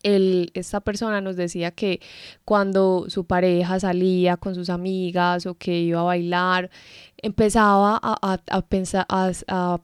[0.04, 2.00] el, esta persona nos decía que
[2.46, 6.70] cuando su pareja salía con sus amigas o que iba a bailar,
[7.18, 9.80] empezaba a, a, pensar, a,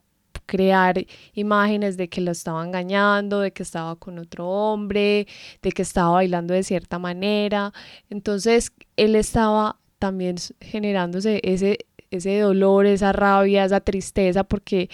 [0.46, 5.28] crear imágenes de que lo estaba engañando, de que estaba con otro hombre,
[5.62, 7.74] de que estaba bailando de cierta manera.
[8.10, 11.80] Entonces él estaba también generándose ese,
[12.12, 14.90] ese dolor, esa rabia, esa tristeza porque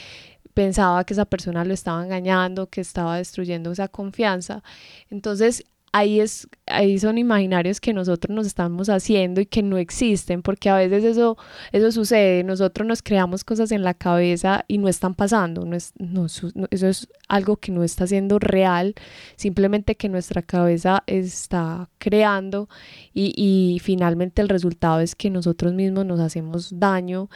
[0.53, 4.63] pensaba que esa persona lo estaba engañando, que estaba destruyendo esa confianza.
[5.09, 10.41] Entonces ahí, es, ahí son imaginarios que nosotros nos estamos haciendo y que no existen,
[10.41, 11.37] porque a veces eso,
[11.71, 15.93] eso sucede, nosotros nos creamos cosas en la cabeza y no están pasando, no es,
[15.97, 18.95] no, eso es algo que no está siendo real,
[19.35, 22.69] simplemente que nuestra cabeza está creando
[23.13, 27.29] y, y finalmente el resultado es que nosotros mismos nos hacemos daño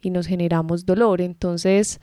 [0.00, 1.20] y nos generamos dolor.
[1.20, 2.00] Entonces,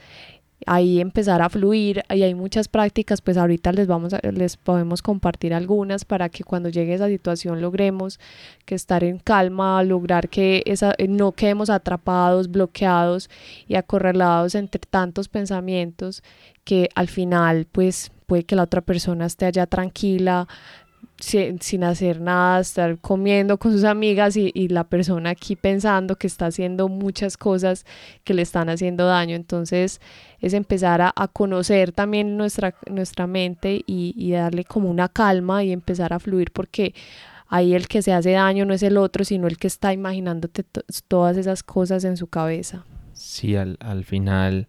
[0.65, 5.01] ahí empezar a fluir y hay muchas prácticas pues ahorita les vamos a, les podemos
[5.01, 8.19] compartir algunas para que cuando llegue esa situación logremos
[8.65, 13.29] que estar en calma lograr que esa eh, no quedemos atrapados bloqueados
[13.67, 16.23] y acorralados entre tantos pensamientos
[16.63, 20.47] que al final pues puede que la otra persona esté allá tranquila
[21.19, 26.47] sin, hacer nada, estar comiendo con sus amigas y, la persona aquí pensando que está
[26.47, 27.85] haciendo muchas cosas
[28.23, 29.35] que le están haciendo daño.
[29.35, 30.01] Entonces
[30.39, 35.71] es empezar a, conocer también nuestra, nuestra mente y, y, darle como una calma y
[35.71, 36.93] empezar a fluir porque
[37.47, 40.63] ahí el que se hace daño no es el otro, sino el que está imaginándote
[41.07, 42.85] todas esas cosas en su cabeza.
[43.13, 44.67] Sí, al, al final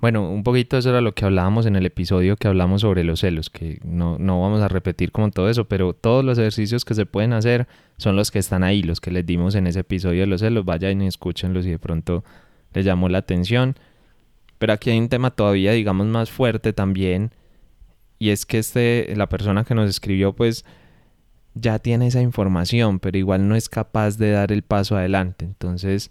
[0.00, 3.20] bueno, un poquito eso era lo que hablábamos en el episodio que hablamos sobre los
[3.20, 6.94] celos, que no, no vamos a repetir como todo eso, pero todos los ejercicios que
[6.94, 10.20] se pueden hacer son los que están ahí, los que les dimos en ese episodio
[10.20, 12.24] de los celos, vayan y escúchenlos si de pronto
[12.74, 13.76] les llamó la atención.
[14.58, 17.32] Pero aquí hay un tema todavía, digamos, más fuerte también,
[18.20, 20.64] y es que este, la persona que nos escribió, pues
[21.54, 25.44] ya tiene esa información, pero igual no es capaz de dar el paso adelante.
[25.44, 26.10] Entonces,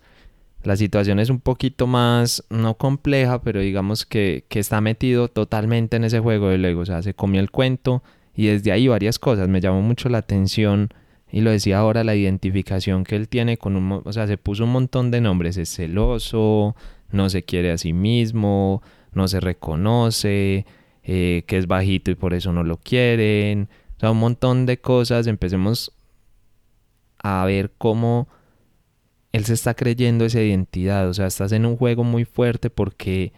[0.64, 5.98] la situación es un poquito más, no compleja, pero digamos que, que está metido totalmente
[5.98, 6.82] en ese juego de Lego.
[6.82, 8.04] O sea, se comió el cuento
[8.36, 9.48] y desde ahí varias cosas.
[9.48, 10.90] Me llamó mucho la atención
[11.32, 14.02] y lo decía ahora, la identificación que él tiene con un...
[14.04, 15.58] O sea, se puso un montón de nombres.
[15.58, 16.76] Es celoso,
[17.12, 18.82] no se quiere a sí mismo,
[19.14, 20.66] no se reconoce,
[21.04, 23.70] eh, que es bajito y por eso no lo quieren.
[23.98, 25.28] O sea, un montón de cosas.
[25.28, 25.92] Empecemos
[27.20, 28.28] a ver cómo
[29.32, 33.34] él se está creyendo esa identidad, o sea, estás en un juego muy fuerte porque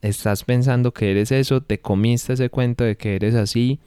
[0.00, 3.80] estás pensando que eres eso, te comiste ese cuento de que eres así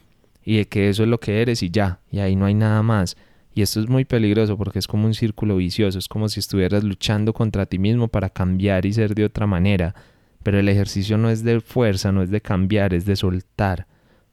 [0.43, 2.81] y de que eso es lo que eres y ya, y ahí no hay nada
[2.83, 3.17] más.
[3.53, 6.83] Y esto es muy peligroso porque es como un círculo vicioso, es como si estuvieras
[6.83, 9.95] luchando contra ti mismo para cambiar y ser de otra manera.
[10.43, 13.87] Pero el ejercicio no es de fuerza, no es de cambiar, es de soltar.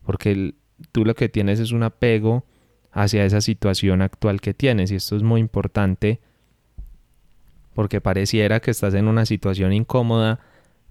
[0.04, 0.54] Porque
[0.90, 2.44] tú lo que tienes es un apego
[2.90, 6.20] hacia esa situación actual que tienes y esto es muy importante
[7.74, 10.40] porque pareciera que estás en una situación incómoda,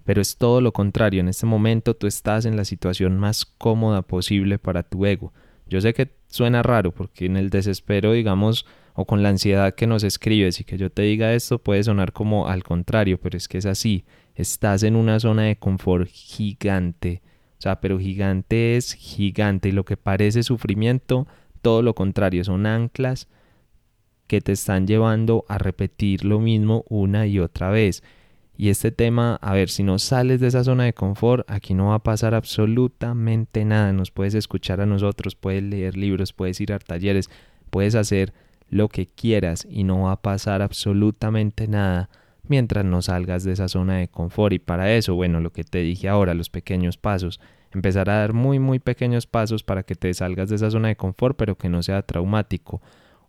[0.04, 1.20] pero es todo lo contrario.
[1.20, 5.32] En este momento tú estás en la situación más cómoda posible para tu ego.
[5.68, 9.86] Yo sé que suena raro porque en el desespero, digamos, o con la ansiedad que
[9.86, 13.48] nos escribes y que yo te diga esto puede sonar como al contrario, pero es
[13.48, 14.04] que es así.
[14.34, 17.22] Estás en una zona de confort gigante.
[17.58, 21.28] O sea, pero gigante es gigante y lo que parece sufrimiento,
[21.62, 23.28] todo lo contrario, son anclas
[24.26, 28.02] que te están llevando a repetir lo mismo una y otra vez.
[28.56, 31.88] Y este tema, a ver, si no sales de esa zona de confort, aquí no
[31.88, 33.92] va a pasar absolutamente nada.
[33.92, 37.30] Nos puedes escuchar a nosotros, puedes leer libros, puedes ir a talleres,
[37.70, 38.32] puedes hacer
[38.68, 42.08] lo que quieras y no va a pasar absolutamente nada
[42.46, 44.52] mientras no salgas de esa zona de confort.
[44.52, 47.40] Y para eso, bueno, lo que te dije ahora, los pequeños pasos.
[47.72, 50.96] Empezar a dar muy, muy pequeños pasos para que te salgas de esa zona de
[50.96, 52.82] confort, pero que no sea traumático.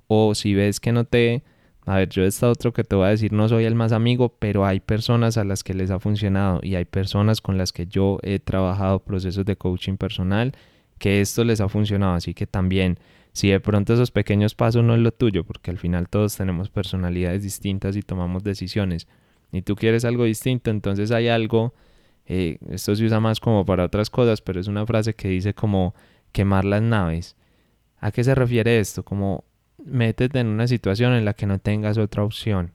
[0.08, 1.44] O si ves que no te...
[1.86, 4.38] A ver, yo esta otro que te voy a decir, no soy el más amigo,
[4.40, 7.88] pero hay personas a las que les ha funcionado y hay personas con las que
[7.88, 10.54] yo he trabajado procesos de coaching personal
[10.98, 12.14] que esto les ha funcionado.
[12.14, 12.98] Así que también,
[13.34, 16.70] si de pronto esos pequeños pasos no es lo tuyo, porque al final todos tenemos
[16.70, 19.08] personalidades distintas y tomamos decisiones,
[19.52, 21.74] y tú quieres algo distinto, entonces hay algo,
[22.26, 25.54] eh, esto se usa más como para otras cosas, pero es una frase que dice
[25.54, 25.94] como
[26.32, 27.36] quemar las naves.
[28.00, 29.04] ¿A qué se refiere esto?
[29.04, 29.44] Como
[29.86, 32.72] métete en una situación en la que no tengas otra opción.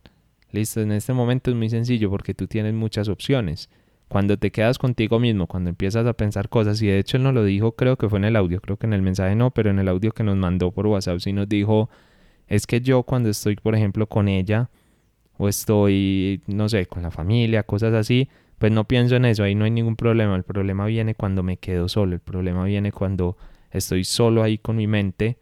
[0.50, 3.70] Listo, en este momento es muy sencillo porque tú tienes muchas opciones.
[4.08, 7.34] Cuando te quedas contigo mismo, cuando empiezas a pensar cosas, y de hecho él nos
[7.34, 9.70] lo dijo, creo que fue en el audio, creo que en el mensaje no, pero
[9.70, 11.90] en el audio que nos mandó por WhatsApp sí nos dijo,
[12.46, 14.70] es que yo cuando estoy, por ejemplo, con ella,
[15.36, 19.54] o estoy, no sé, con la familia, cosas así, pues no pienso en eso, ahí
[19.54, 20.34] no hay ningún problema.
[20.34, 23.36] El problema viene cuando me quedo solo, el problema viene cuando
[23.70, 25.36] estoy solo ahí con mi mente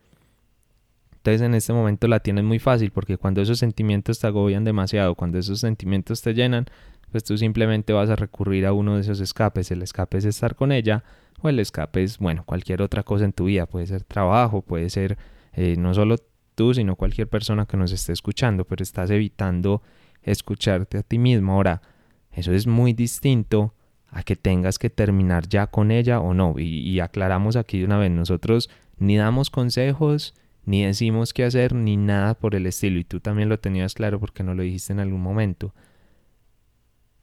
[1.27, 5.17] entonces en este momento la tienes muy fácil porque cuando esos sentimientos te agobian demasiado,
[5.17, 6.67] cuando esos sentimientos te llenan,
[7.11, 9.73] pues tú simplemente vas a recurrir a uno de esos escapes.
[9.73, 11.03] El escape es estar con ella
[11.43, 13.67] o el escape es, bueno, cualquier otra cosa en tu vida.
[13.67, 15.19] Puede ser trabajo, puede ser
[15.55, 16.17] eh, no solo
[16.55, 19.83] tú, sino cualquier persona que nos esté escuchando, pero estás evitando
[20.23, 21.55] escucharte a ti mismo.
[21.55, 21.83] Ahora,
[22.31, 23.75] eso es muy distinto
[24.11, 26.55] a que tengas que terminar ya con ella o no.
[26.57, 30.33] Y, y aclaramos aquí de una vez, nosotros ni damos consejos,
[30.67, 32.99] ni decimos qué hacer, ni nada por el estilo.
[32.99, 35.73] Y tú también lo tenías claro porque no lo dijiste en algún momento.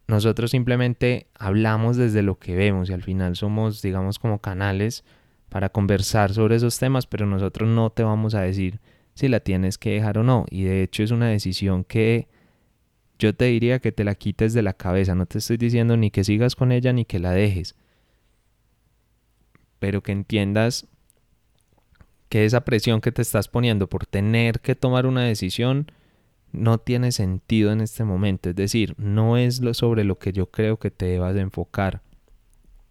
[0.08, 5.04] Nosotros simplemente hablamos desde lo que vemos y al final somos, digamos, como canales
[5.50, 8.80] para conversar sobre esos temas, pero nosotros no te vamos a decir
[9.14, 10.46] si la tienes que dejar o no.
[10.50, 12.28] Y de hecho es una decisión que
[13.20, 15.16] yo te diría que te la quites de la cabeza.
[15.16, 17.76] No te estoy diciendo ni que sigas con ella ni que la dejes.
[19.80, 20.88] Pero que entiendas
[22.34, 25.92] que esa presión que te estás poniendo por tener que tomar una decisión
[26.52, 28.50] no tiene sentido en este momento.
[28.50, 32.02] Es decir, no es lo sobre lo que yo creo que te debas de enfocar.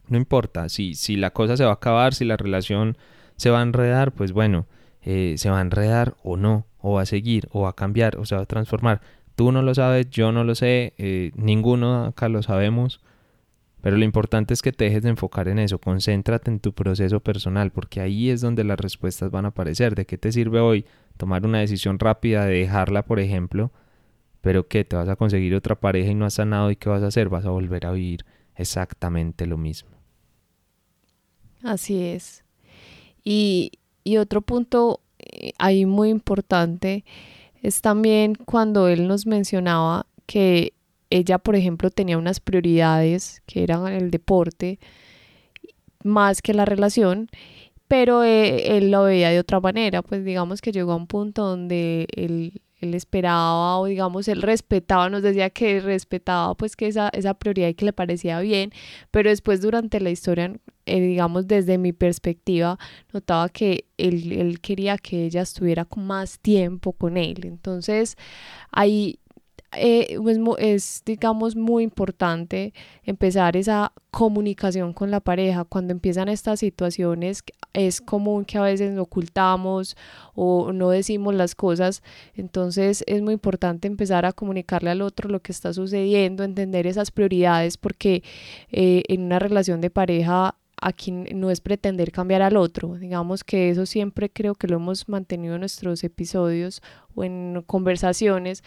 [0.06, 2.96] No importa si, si la cosa se va a acabar, si la relación
[3.34, 4.66] se va a enredar, pues bueno,
[5.02, 8.18] eh, se va a enredar o no, o va a seguir, o va a cambiar,
[8.18, 9.00] o se va a transformar.
[9.34, 13.00] Tú no lo sabes, yo no lo sé, eh, ninguno acá lo sabemos.
[13.82, 17.18] Pero lo importante es que te dejes de enfocar en eso, concéntrate en tu proceso
[17.18, 19.96] personal, porque ahí es donde las respuestas van a aparecer.
[19.96, 23.72] ¿De qué te sirve hoy tomar una decisión rápida de dejarla, por ejemplo?
[24.40, 27.02] Pero que te vas a conseguir otra pareja y no has sanado y qué vas
[27.02, 27.28] a hacer?
[27.28, 29.90] Vas a volver a vivir exactamente lo mismo.
[31.64, 32.44] Así es.
[33.24, 33.72] Y,
[34.04, 37.04] y otro punto eh, ahí muy importante
[37.62, 40.72] es también cuando él nos mencionaba que
[41.12, 44.78] ella, por ejemplo, tenía unas prioridades que eran el deporte
[46.02, 47.28] más que la relación,
[47.86, 51.44] pero eh, él lo veía de otra manera, pues digamos que llegó a un punto
[51.46, 57.10] donde él, él, esperaba o digamos él respetaba, nos decía que respetaba pues que esa,
[57.10, 58.72] esa prioridad y que le parecía bien,
[59.10, 60.50] pero después durante la historia,
[60.86, 62.78] eh, digamos desde mi perspectiva,
[63.12, 68.16] notaba que él, él quería que ella estuviera con más tiempo con él, entonces
[68.70, 69.18] ahí
[69.76, 75.64] eh, pues, es, digamos, muy importante empezar esa comunicación con la pareja.
[75.64, 79.96] Cuando empiezan estas situaciones, es común que a veces ocultamos
[80.34, 82.02] o no decimos las cosas.
[82.34, 87.10] Entonces es muy importante empezar a comunicarle al otro lo que está sucediendo, entender esas
[87.10, 88.22] prioridades, porque
[88.70, 92.96] eh, en una relación de pareja aquí no es pretender cambiar al otro.
[92.96, 96.82] Digamos que eso siempre creo que lo hemos mantenido en nuestros episodios
[97.14, 98.62] o en conversaciones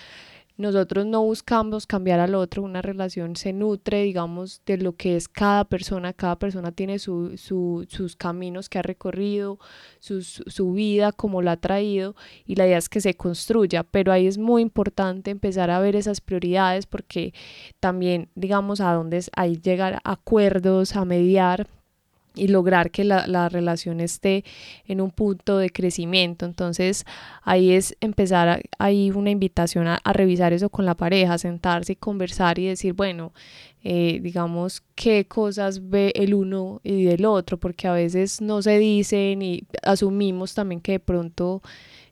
[0.58, 5.28] nosotros no buscamos cambiar al otro, una relación se nutre, digamos, de lo que es
[5.28, 9.60] cada persona, cada persona tiene su, su, sus caminos que ha recorrido,
[10.00, 12.16] su vida, como la ha traído,
[12.46, 15.96] y la idea es que se construya, pero ahí es muy importante empezar a ver
[15.96, 17.34] esas prioridades porque
[17.80, 21.68] también, digamos, a dónde ahí llegar a acuerdos, a mediar,
[22.36, 24.44] y lograr que la, la, relación esté
[24.86, 26.46] en un punto de crecimiento.
[26.46, 27.06] Entonces
[27.44, 32.60] ahí es empezar, ahí una invitación a, revisar eso con la pareja, sentarse y conversar
[32.60, 33.34] y decir, bueno,
[33.84, 38.80] eh, digamos, qué cosas ve el uno y del otro, porque a veces no se
[38.80, 41.62] dicen y asumimos también que de pronto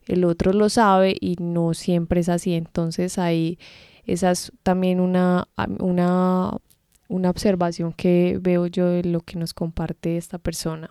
[0.06, 2.54] el otro lo sabe y no siempre es así.
[2.54, 3.58] Entonces ahí
[4.06, 5.48] esa es también una,
[5.80, 6.52] una
[7.14, 10.90] una observación que veo yo de lo que nos comparte esta persona.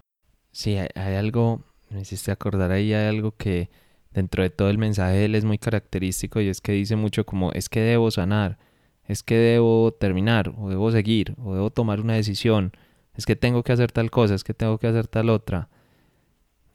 [0.53, 3.71] Sí, hay, algo, me hiciste acordar ahí, hay algo que
[4.13, 7.27] dentro de todo el mensaje de él es muy característico y es que dice mucho
[7.27, 8.59] como es que debo sanar,
[9.05, 12.73] es que debo terminar, o debo seguir, o debo tomar una decisión,
[13.15, 15.71] es que tengo que hacer tal cosa, es que tengo que hacer tal otra.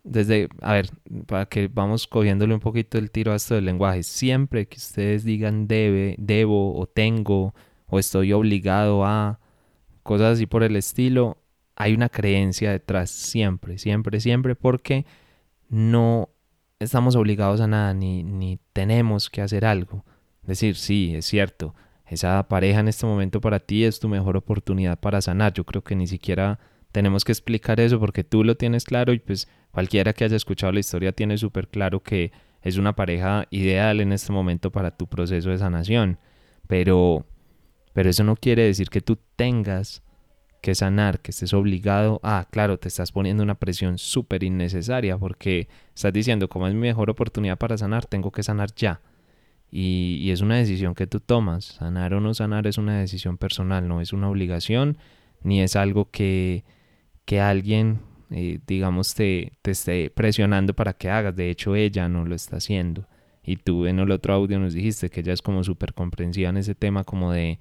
[0.03, 0.89] Desde, a ver,
[1.25, 5.23] para que vamos cogiéndole un poquito el tiro a esto del lenguaje, siempre que ustedes
[5.23, 7.53] digan debe, debo o tengo,
[7.89, 9.39] o estoy obligado a
[10.03, 11.37] cosas así por el estilo,
[11.75, 15.05] hay una creencia detrás siempre, siempre, siempre, porque
[15.69, 16.29] no
[16.79, 20.05] estamos obligados a nada, ni, ni tenemos que hacer algo.
[20.43, 24.99] Decir, sí, es cierto, esa pareja en este momento para ti es tu mejor oportunidad
[24.99, 25.53] para sanar.
[25.53, 26.59] Yo creo que ni siquiera
[26.91, 30.71] tenemos que explicar eso porque tú lo tienes claro y pues cualquiera que haya escuchado
[30.71, 32.31] la historia tiene súper claro que
[32.61, 36.17] es una pareja ideal en este momento para tu proceso de sanación.
[36.67, 37.25] Pero
[37.97, 40.03] pero eso no quiere decir que tú tengas
[40.61, 45.67] que sanar, que estés obligado a, claro, te estás poniendo una presión súper innecesaria porque
[45.95, 49.01] estás diciendo, como es mi mejor oportunidad para sanar, tengo que sanar ya.
[49.71, 51.65] Y, es una decisión que tú tomas.
[51.65, 54.99] Sanar o no sanar es una decisión personal, no es una obligación,
[55.41, 56.65] ni es algo que,
[57.25, 61.35] que alguien, eh, digamos, te, te esté presionando para que hagas.
[61.35, 63.07] De hecho, ella no lo está haciendo.
[63.43, 66.57] Y tú en el otro audio nos dijiste que ella es como súper comprensiva en
[66.57, 67.57] ese tema, como de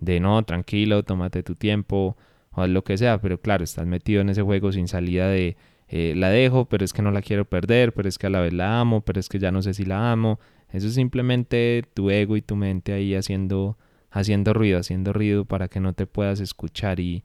[0.00, 2.16] de no, tranquilo, tómate tu tiempo
[2.52, 5.56] o lo que sea, pero claro, estás metido en ese juego sin salida de
[5.88, 8.40] eh, la dejo, pero es que no la quiero perder, pero es que a la
[8.40, 10.38] vez la amo, pero es que ya no sé si la amo.
[10.70, 13.78] Eso es simplemente tu ego y tu mente ahí haciendo,
[14.10, 17.24] haciendo ruido, haciendo ruido para que no te puedas escuchar y,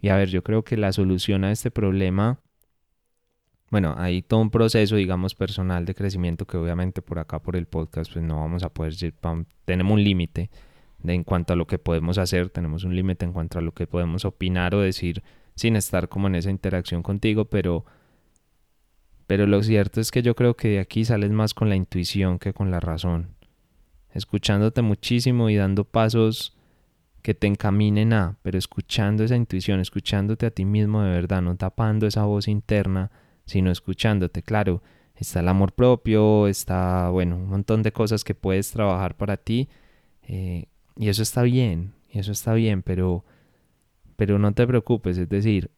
[0.00, 2.40] y a ver, yo creo que la solución a este problema
[3.70, 7.66] bueno, hay todo un proceso, digamos, personal de crecimiento que obviamente por acá, por el
[7.66, 8.94] podcast, pues no vamos a poder,
[9.64, 10.50] tenemos un límite
[11.04, 13.86] en cuanto a lo que podemos hacer, tenemos un límite en cuanto a lo que
[13.86, 15.22] podemos opinar o decir
[15.54, 17.84] sin estar como en esa interacción contigo, pero,
[19.26, 22.38] pero lo cierto es que yo creo que de aquí sales más con la intuición
[22.38, 23.34] que con la razón,
[24.12, 26.56] escuchándote muchísimo y dando pasos
[27.22, 31.56] que te encaminen a, pero escuchando esa intuición, escuchándote a ti mismo de verdad, no
[31.56, 33.10] tapando esa voz interna
[33.50, 34.42] sino escuchándote.
[34.42, 34.82] Claro,
[35.16, 39.68] está el amor propio, está, bueno, un montón de cosas que puedes trabajar para ti.
[40.22, 40.66] Eh,
[40.96, 43.24] y eso está bien, y eso está bien, pero,
[44.16, 45.70] pero no te preocupes, es decir,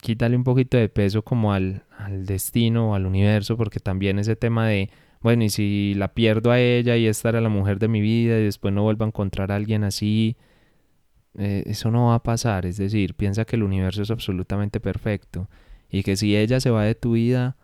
[0.00, 4.36] quítale un poquito de peso como al, al destino o al universo, porque también ese
[4.36, 7.88] tema de, bueno, y si la pierdo a ella y esta era la mujer de
[7.88, 10.36] mi vida y después no vuelvo a encontrar a alguien así,
[11.38, 15.48] eh, eso no va a pasar, es decir, piensa que el universo es absolutamente perfecto
[15.88, 17.56] y que si ella se va de tu vida,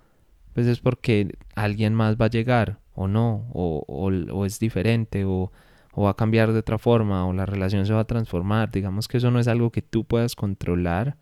[0.55, 5.53] pues es porque alguien más va a llegar o no, o, o, es diferente, o,
[5.99, 8.71] o, va a cambiar de otra forma, o la relación se va a transformar.
[8.71, 11.17] Digamos que eso no es algo que tú puedas controlar,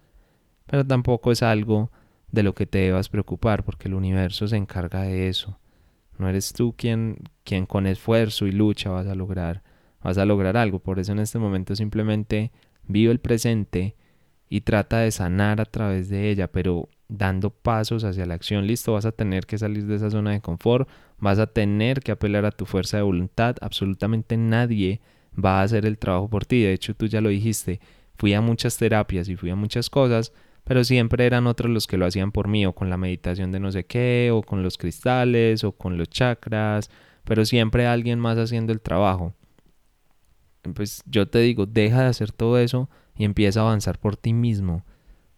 [0.66, 1.90] pero tampoco es algo
[2.30, 5.58] de lo que te debas preocupar, porque el universo se encarga de eso.
[6.18, 9.62] No eres tú quien, quien con esfuerzo y lucha vas a lograr,
[10.02, 10.78] vas a lograr algo.
[10.78, 12.52] Por eso en este momento simplemente
[12.86, 13.96] vive el presente
[14.48, 18.66] y trata de sanar a través de ella, pero dando pasos hacia la acción.
[18.66, 20.88] Listo, vas a tener que salir de esa zona de confort,
[21.18, 23.56] vas a tener que apelar a tu fuerza de voluntad.
[23.60, 25.00] Absolutamente nadie
[25.32, 26.62] va a hacer el trabajo por ti.
[26.62, 27.80] De hecho, tú ya lo dijiste,
[28.16, 30.32] fui a muchas terapias y fui a muchas cosas,
[30.64, 33.60] pero siempre eran otros los que lo hacían por mí, o con la meditación de
[33.60, 36.90] no sé qué, o con los cristales, o con los chakras,
[37.24, 39.34] pero siempre alguien más haciendo el trabajo.
[40.74, 44.32] Pues yo te digo, deja de hacer todo eso y empieza a avanzar por ti
[44.32, 44.84] mismo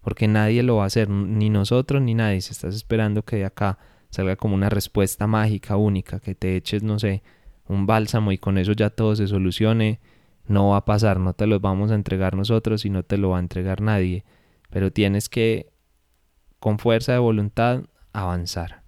[0.00, 2.40] porque nadie lo va a hacer, ni nosotros ni nadie.
[2.40, 3.78] Si estás esperando que de acá
[4.10, 7.22] salga como una respuesta mágica, única, que te eches, no sé,
[7.66, 10.00] un bálsamo y con eso ya todo se solucione,
[10.46, 13.30] no va a pasar, no te lo vamos a entregar nosotros y no te lo
[13.30, 14.24] va a entregar nadie.
[14.70, 15.70] Pero tienes que,
[16.58, 17.82] con fuerza de voluntad,
[18.12, 18.82] avanzar.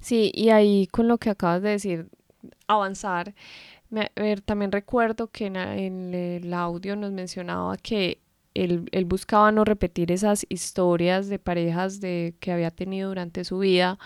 [0.00, 2.08] Sí, y ahí con lo que acabas de decir,
[2.66, 3.34] avanzar,
[4.44, 5.56] también recuerdo que en,
[6.14, 8.18] el audio nos mencionaba que
[8.54, 13.98] él, buscaba no repetir esas historias de parejas de, que había tenido durante su vida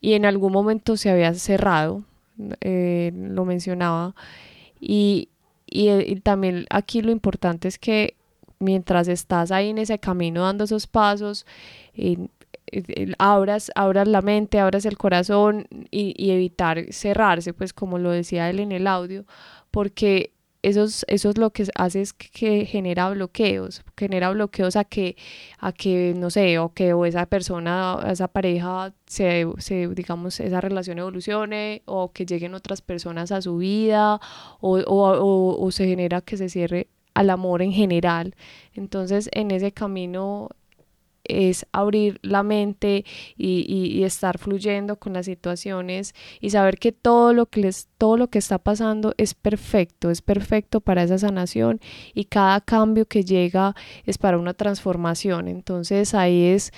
[0.00, 2.02] y en algún momento se había cerrado,
[2.60, 4.14] eh, lo mencionaba.
[4.80, 5.28] Y,
[5.66, 8.16] y, también aquí lo importante es que
[8.58, 11.46] mientras estás ahí en ese camino dando esos pasos,
[13.18, 18.60] abras, abras la mente, abras el corazón y, evitar cerrarse, pues como lo decía él
[18.60, 19.24] en el audio,
[19.70, 24.84] porque eso es, eso es lo que hace es que genera bloqueos, genera bloqueos a
[24.84, 25.16] que,
[25.58, 30.60] a que no sé, o que o esa persona, esa pareja, se, se, digamos, esa
[30.60, 34.20] relación evolucione, o que lleguen otras personas a su vida,
[34.60, 38.34] o, o, o se genera que se cierre al amor en general.
[38.74, 40.50] Entonces, en ese camino
[41.24, 43.04] es abrir la mente
[43.36, 48.28] y, estar fluyendo con las situaciones y saber que todo lo que les todo lo
[48.28, 51.80] que está pasando es perfecto, es perfecto para esa sanación
[52.14, 55.46] y cada cambio que llega es para una transformación.
[55.46, 56.72] Entonces ahí es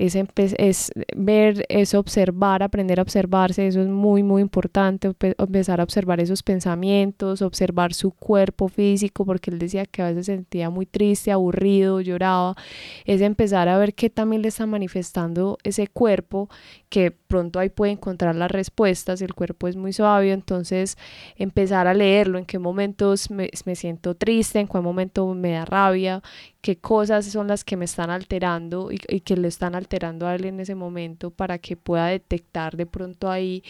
[0.00, 0.16] es,
[0.56, 6.20] es, ver, es observar, aprender a observarse, eso es muy, muy importante, empezar a observar
[6.20, 10.86] esos pensamientos, observar su cuerpo físico, porque él decía que a veces se sentía muy
[10.86, 12.56] triste, aburrido, lloraba,
[13.04, 16.48] es empezar a ver qué también le está manifestando ese cuerpo,
[16.88, 20.98] que pronto ahí puede encontrar las respuestas, el cuerpo es muy suave, entonces
[21.36, 26.22] empezar a leerlo, en qué momentos me, siento triste, en qué momento me da rabia,
[26.60, 30.44] qué cosas son las que me están alterando y, que le están alterando a él
[30.44, 33.62] en ese momento para que pueda detectar de pronto ahí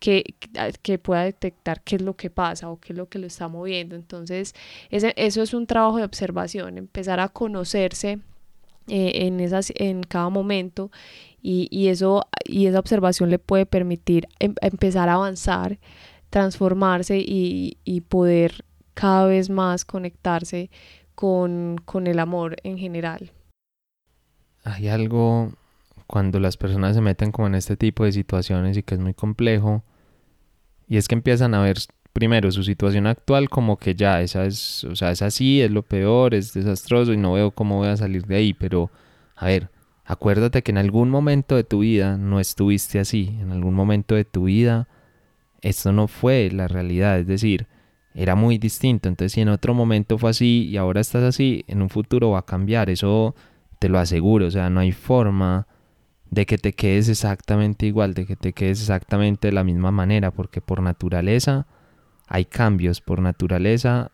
[0.00, 0.34] que,
[0.82, 3.46] que pueda detectar qué es lo que pasa o qué es lo que lo está
[3.46, 3.94] moviendo.
[3.94, 4.54] Entonces,
[4.90, 8.18] eso es un trabajo de observación, empezar a conocerse
[8.88, 10.90] eh, en, esas, en cada momento
[11.44, 15.78] y, y, eso, y esa observación le puede permitir em, empezar a avanzar,
[16.30, 18.64] transformarse y, y poder
[18.94, 20.70] cada vez más conectarse
[21.14, 23.30] con, con el amor en general.
[24.64, 25.52] Hay algo
[26.06, 29.12] cuando las personas se meten como en este tipo de situaciones y que es muy
[29.12, 29.82] complejo,
[30.88, 31.76] Y es que empiezan a ver
[32.14, 35.82] primero su situación actual como que ya esa es, o sea, es así, es lo
[35.82, 38.90] peor, es desastroso y no veo cómo voy a salir de ahí, pero
[39.36, 39.68] a ver,
[40.04, 44.24] acuérdate que en algún momento de tu vida no estuviste así, en algún momento de
[44.24, 44.88] tu vida
[45.62, 47.66] esto no fue la realidad, es decir,
[48.14, 51.82] era muy distinto, entonces si en otro momento fue así y ahora estás así, en
[51.82, 53.34] un futuro va a cambiar, eso
[53.78, 55.66] te lo aseguro, o sea, no hay forma
[56.30, 60.30] de que te quedes exactamente igual, de que te quedes exactamente de la misma manera,
[60.30, 61.66] porque por naturaleza
[62.26, 64.12] hay cambios, por naturaleza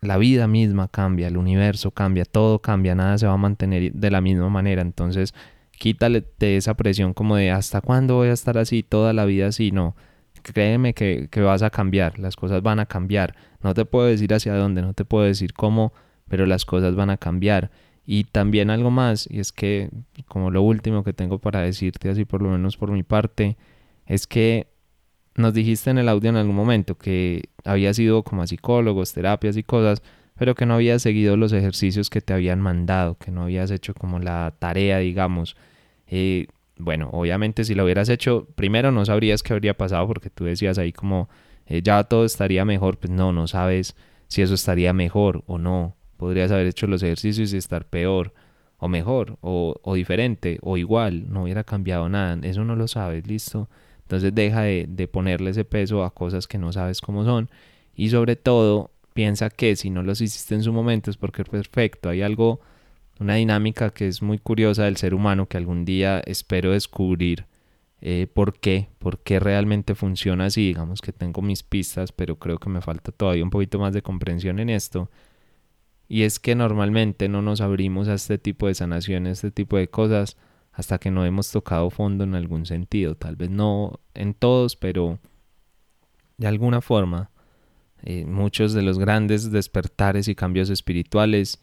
[0.00, 4.10] la vida misma cambia, el universo cambia, todo cambia, nada se va a mantener de
[4.10, 5.34] la misma manera, entonces
[5.72, 9.48] quítale de esa presión como de hasta cuándo voy a estar así, toda la vida
[9.48, 9.96] así, no,
[10.42, 14.32] créeme que, que vas a cambiar, las cosas van a cambiar, no te puedo decir
[14.32, 15.92] hacia dónde, no te puedo decir cómo,
[16.28, 17.70] pero las cosas van a cambiar.
[18.08, 19.90] Y también algo más, y es que
[20.28, 23.56] como lo último que tengo para decirte, así por lo menos por mi parte,
[24.06, 24.68] es que
[25.36, 29.56] nos dijiste en el audio en algún momento que habías ido como a psicólogos, terapias
[29.56, 30.02] y cosas,
[30.36, 33.94] pero que no habías seguido los ejercicios que te habían mandado, que no habías hecho
[33.94, 35.56] como la tarea, digamos.
[36.06, 36.46] Eh,
[36.78, 40.78] bueno, obviamente si lo hubieras hecho, primero no sabrías qué habría pasado porque tú decías
[40.78, 41.28] ahí como
[41.66, 43.96] eh, ya todo estaría mejor, pues no, no sabes
[44.28, 45.96] si eso estaría mejor o no.
[46.16, 48.32] Podrías haber hecho los ejercicios y estar peor,
[48.78, 52.38] o mejor, o, o diferente, o igual, no hubiera cambiado nada.
[52.42, 53.68] Eso no lo sabes, listo.
[54.06, 57.50] Entonces deja de, de ponerle ese peso a cosas que no sabes cómo son.
[57.94, 62.08] Y sobre todo, piensa que si no los hiciste en su momento es porque perfecto.
[62.08, 62.60] Hay algo,
[63.18, 67.46] una dinámica que es muy curiosa del ser humano que algún día espero descubrir
[68.02, 70.68] eh, por qué, por qué realmente funciona así.
[70.68, 74.02] Digamos que tengo mis pistas, pero creo que me falta todavía un poquito más de
[74.02, 75.10] comprensión en esto.
[76.08, 79.88] Y es que normalmente no nos abrimos a este tipo de sanaciones, este tipo de
[79.88, 80.36] cosas,
[80.76, 83.14] hasta que no hemos tocado fondo en algún sentido.
[83.14, 85.18] Tal vez no en todos, pero
[86.36, 87.30] de alguna forma.
[88.02, 91.62] Eh, muchos de los grandes despertares y cambios espirituales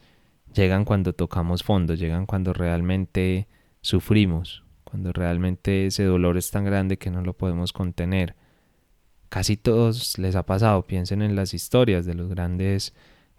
[0.52, 3.46] llegan cuando tocamos fondo, llegan cuando realmente
[3.82, 8.34] sufrimos, cuando realmente ese dolor es tan grande que no lo podemos contener.
[9.28, 12.94] Casi todos les ha pasado, piensen en las historias de los grandes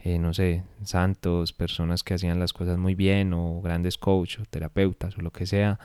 [0.06, 4.45] eh, no sé, santos, personas que hacían las cosas muy bien o grandes coaches o
[4.45, 5.80] terapeutas o lo que sea,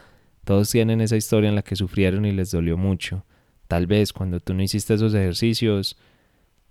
[0.45, 3.25] todos tienen esa historia en la que sufrieron y les dolió mucho.
[3.67, 5.97] Tal vez cuando tú no hiciste esos ejercicios,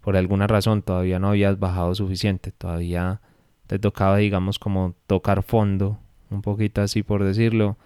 [0.02, 3.20] por alguna razón todavía no habías bajado suficiente, todavía
[3.66, 5.97] te tocaba, digamos, como tocar fondo,
[6.30, 7.78] un poquito así por decirlo.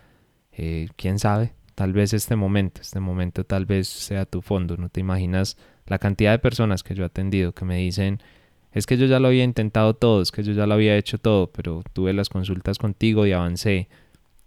[0.51, 1.53] Eh, ¿Quién sabe?
[1.73, 4.75] Tal vez este momento, este momento tal vez sea tu fondo.
[4.75, 5.55] No te imaginas
[5.85, 8.21] la cantidad de personas que yo he atendido que me dicen,
[8.73, 11.19] es que yo ya lo había intentado todo, es que yo ya lo había hecho
[11.19, 13.87] todo, pero tuve las consultas contigo y avancé.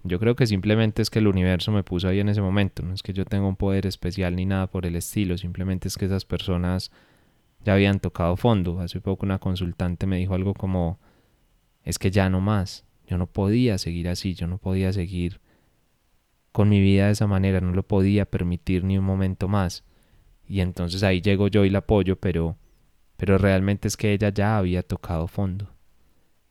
[0.02, 2.92] Yo creo que simplemente es que el universo me puso ahí en ese momento, no
[2.92, 6.06] es que yo tenga un poder especial ni nada por el estilo, simplemente es que
[6.06, 6.90] esas personas
[7.64, 8.80] ya habían tocado fondo.
[8.80, 10.98] Hace poco una consultante me dijo algo como,
[11.84, 15.40] es que ya no más, yo no podía seguir así, yo no podía seguir
[16.52, 19.84] con mi vida de esa manera, no lo podía permitir ni un momento más.
[20.48, 22.56] Y entonces ahí llego yo y la apoyo, pero
[23.16, 25.68] pero realmente es que ella ya había tocado fondo.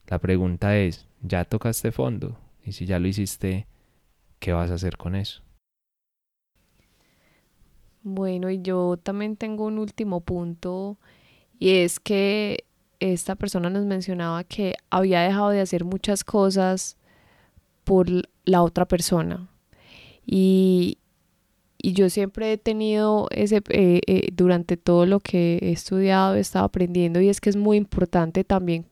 [0.07, 2.37] La pregunta es, ¿ya tocaste fondo?
[2.63, 3.67] Y si ya lo hiciste,
[4.39, 5.41] ¿qué vas a hacer con eso?
[8.03, 10.97] Bueno, y yo también tengo un último punto
[11.57, 12.65] y es que
[12.99, 16.97] esta persona nos mencionaba que había dejado de hacer muchas cosas
[17.83, 18.07] por
[18.43, 19.47] la otra persona.
[20.25, 20.97] Y,
[21.85, 26.39] y yo siempre he tenido ese, eh, eh, durante todo lo que he estudiado, he
[26.39, 28.87] estado aprendiendo y es que es muy importante también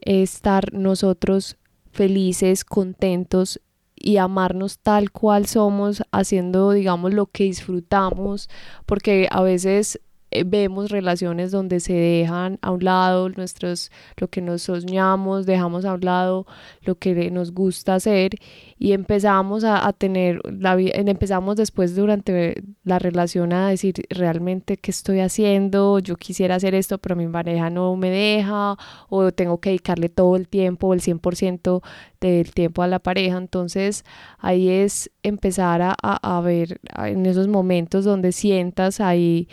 [0.00, 1.58] estar nosotros
[1.92, 3.60] felices, contentos
[3.94, 8.48] y amarnos tal cual somos, haciendo, digamos, lo que disfrutamos,
[8.86, 10.00] porque a veces
[10.46, 15.94] vemos relaciones donde se dejan a un lado nuestros lo que nos soñamos, dejamos a
[15.94, 16.46] un lado
[16.82, 18.32] lo que nos gusta hacer
[18.78, 25.20] y empezamos a, tener la empezamos después durante la relación a decir realmente qué estoy
[25.20, 28.76] haciendo, yo quisiera hacer esto, pero mi pareja no me deja
[29.08, 31.82] o tengo que dedicarle todo el tiempo, el 100%
[32.20, 34.04] del tiempo a la pareja, entonces
[34.38, 39.48] ahí es empezar a, a ver en esos momentos donde sientas ahí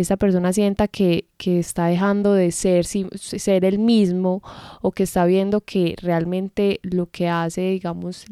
[0.00, 4.42] esta persona sienta que, que está dejando de ser, ser el mismo
[4.82, 8.26] o que está viendo que realmente lo que hace, digamos,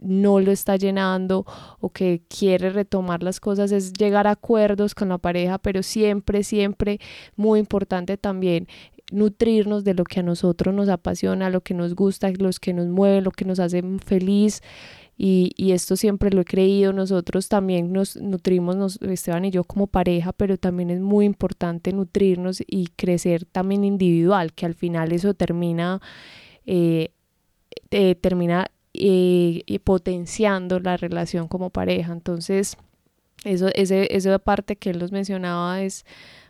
[0.00, 1.46] no lo está llenando
[1.80, 6.42] o que quiere retomar las cosas, es llegar a acuerdos con la pareja, pero siempre,
[6.42, 6.98] siempre
[7.36, 8.66] muy importante también
[9.12, 12.88] nutrirnos de lo que a nosotros nos apasiona, lo que nos gusta, los que nos
[12.88, 14.60] mueve, lo que nos hace feliz
[15.18, 19.86] Y, y, esto siempre lo he creído, nosotros también nos nutrimos, Esteban y yo como
[19.86, 25.32] pareja, pero también es muy importante nutrirnos y crecer también individual, que al final eso
[25.32, 26.02] termina,
[26.66, 27.12] eh,
[27.90, 32.12] eh, termina eh, potenciando la relación como pareja.
[32.12, 32.76] Entonces,
[33.44, 36.04] eso, ese, esa parte que él nos mencionaba es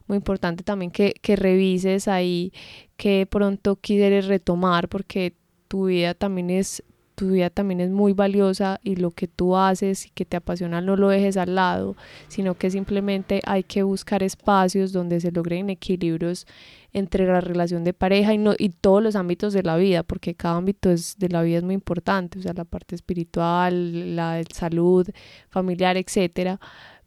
[0.06, 2.52] muy importante también que, que revises ahí
[2.96, 5.34] que pronto quieres retomar porque
[5.68, 6.82] tu vida también es
[7.16, 10.80] tu vida también es muy valiosa y lo que tú haces y que te apasiona
[10.80, 11.96] no lo dejes al lado,
[12.28, 16.46] sino que simplemente hay que buscar espacios donde se logren equilibrios
[16.92, 20.34] entre la relación de pareja y, no, y todos los ámbitos de la vida, porque
[20.34, 24.42] cada ámbito es, de la vida es muy importante, o sea, la parte espiritual, la
[24.54, 25.08] salud,
[25.48, 26.60] familiar, etcétera,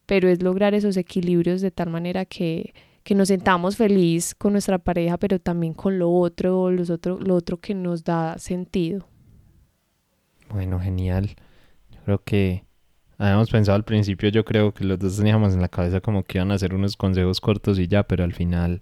[0.06, 4.80] pero es lograr esos equilibrios de tal manera que, que nos sentamos feliz con nuestra
[4.80, 9.08] pareja, pero también con lo otro, los otro, lo otro que nos da sentido.
[10.52, 11.36] Bueno, genial.
[11.92, 12.64] Yo creo que
[13.18, 16.38] habíamos pensado al principio, yo creo que los dos teníamos en la cabeza como que
[16.40, 18.82] iban a hacer unos consejos cortos y ya, pero al final,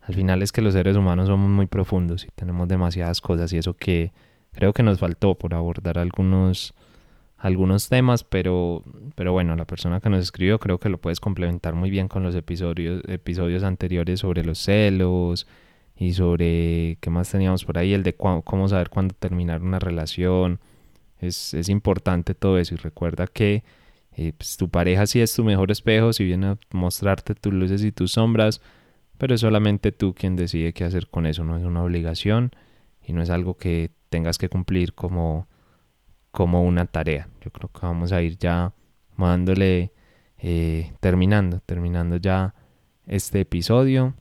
[0.00, 3.58] al final es que los seres humanos somos muy profundos y tenemos demasiadas cosas y
[3.58, 4.12] eso que
[4.52, 6.74] creo que nos faltó por abordar algunos
[7.36, 8.84] algunos temas, pero,
[9.14, 12.22] pero bueno, la persona que nos escribió creo que lo puedes complementar muy bien con
[12.22, 15.46] los episodios, episodios anteriores sobre los celos
[15.96, 20.60] y sobre qué más teníamos por ahí, el de cómo saber cuándo terminar una relación,
[21.20, 23.62] es, es importante todo eso y recuerda que
[24.16, 27.84] eh, pues, tu pareja sí es tu mejor espejo, si viene a mostrarte tus luces
[27.84, 28.60] y tus sombras,
[29.18, 32.50] pero es solamente tú quien decide qué hacer con eso, no es una obligación
[33.06, 35.46] y no es algo que tengas que cumplir como,
[36.30, 37.28] como una tarea.
[37.40, 38.72] Yo creo que vamos a ir ya
[39.16, 39.92] dándole,
[40.38, 42.54] eh, terminando, terminando ya
[43.06, 44.14] este episodio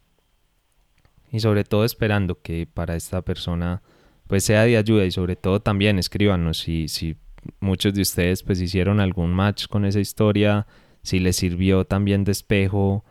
[1.32, 3.82] y sobre todo esperando que para esta persona
[4.30, 7.18] pues sea de ayuda y sobre todo también escríbanos si, si
[7.60, 10.68] muchos de ustedes pues hicieron algún match con esa historia,
[11.02, 13.04] si les sirvió también de espejo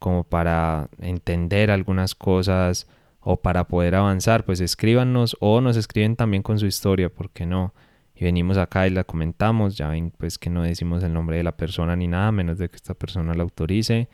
[0.00, 2.88] como para entender algunas cosas
[3.20, 7.46] o para poder avanzar, pues escríbanos o nos escriben también con su historia, ¿por qué
[7.46, 7.72] no?
[8.16, 11.44] Y venimos acá y la comentamos, ya ven pues que no decimos el nombre de
[11.44, 14.08] la persona ni nada, menos de que esta persona la autorice.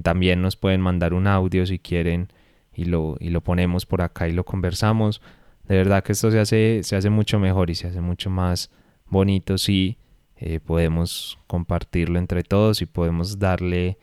[0.00, 2.28] También nos pueden mandar un audio si quieren
[2.72, 5.20] y lo, y lo ponemos por acá y lo conversamos
[5.68, 8.70] de verdad que esto se hace, se hace mucho mejor y se hace mucho más
[9.06, 9.98] bonito si
[10.36, 13.98] eh, podemos compartirlo entre todos y podemos darle,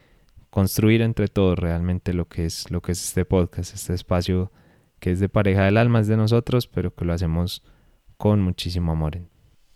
[0.52, 4.52] construir entre todos realmente lo que es, lo que es este podcast, este espacio
[5.00, 7.64] que es de pareja del alma, es de nosotros, pero que lo hacemos
[8.18, 9.20] con muchísimo amor.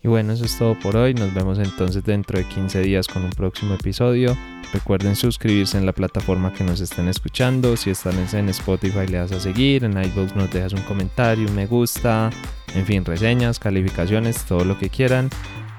[0.02, 1.14] Y bueno, eso es todo por hoy.
[1.14, 4.38] Nos vemos entonces dentro de 15 días con un próximo episodio.
[4.72, 7.76] Recuerden suscribirse en la plataforma que nos estén escuchando.
[7.76, 9.84] Si están en Spotify le das a seguir.
[9.84, 12.30] En iVoox nos dejas un comentario, un me gusta.
[12.76, 15.30] En fin, reseñas, calificaciones, todo lo que quieran.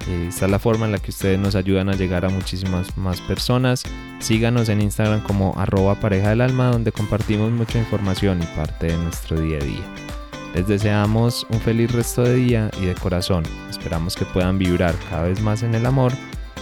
[0.08, 2.96] Eh, esta es la forma en la que ustedes nos ayudan a llegar a muchísimas
[2.98, 3.84] más personas.
[4.18, 8.96] Síganos en Instagram como arroba pareja del alma donde compartimos mucha información y parte de
[8.98, 10.19] nuestro día a día.
[10.54, 13.44] Les deseamos un feliz resto de día y de corazón.
[13.68, 16.12] Esperamos que puedan vibrar cada vez más en el amor.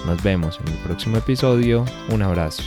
[0.06, 1.84] Nos vemos en el próximo episodio.
[2.10, 2.62] Un abrazo.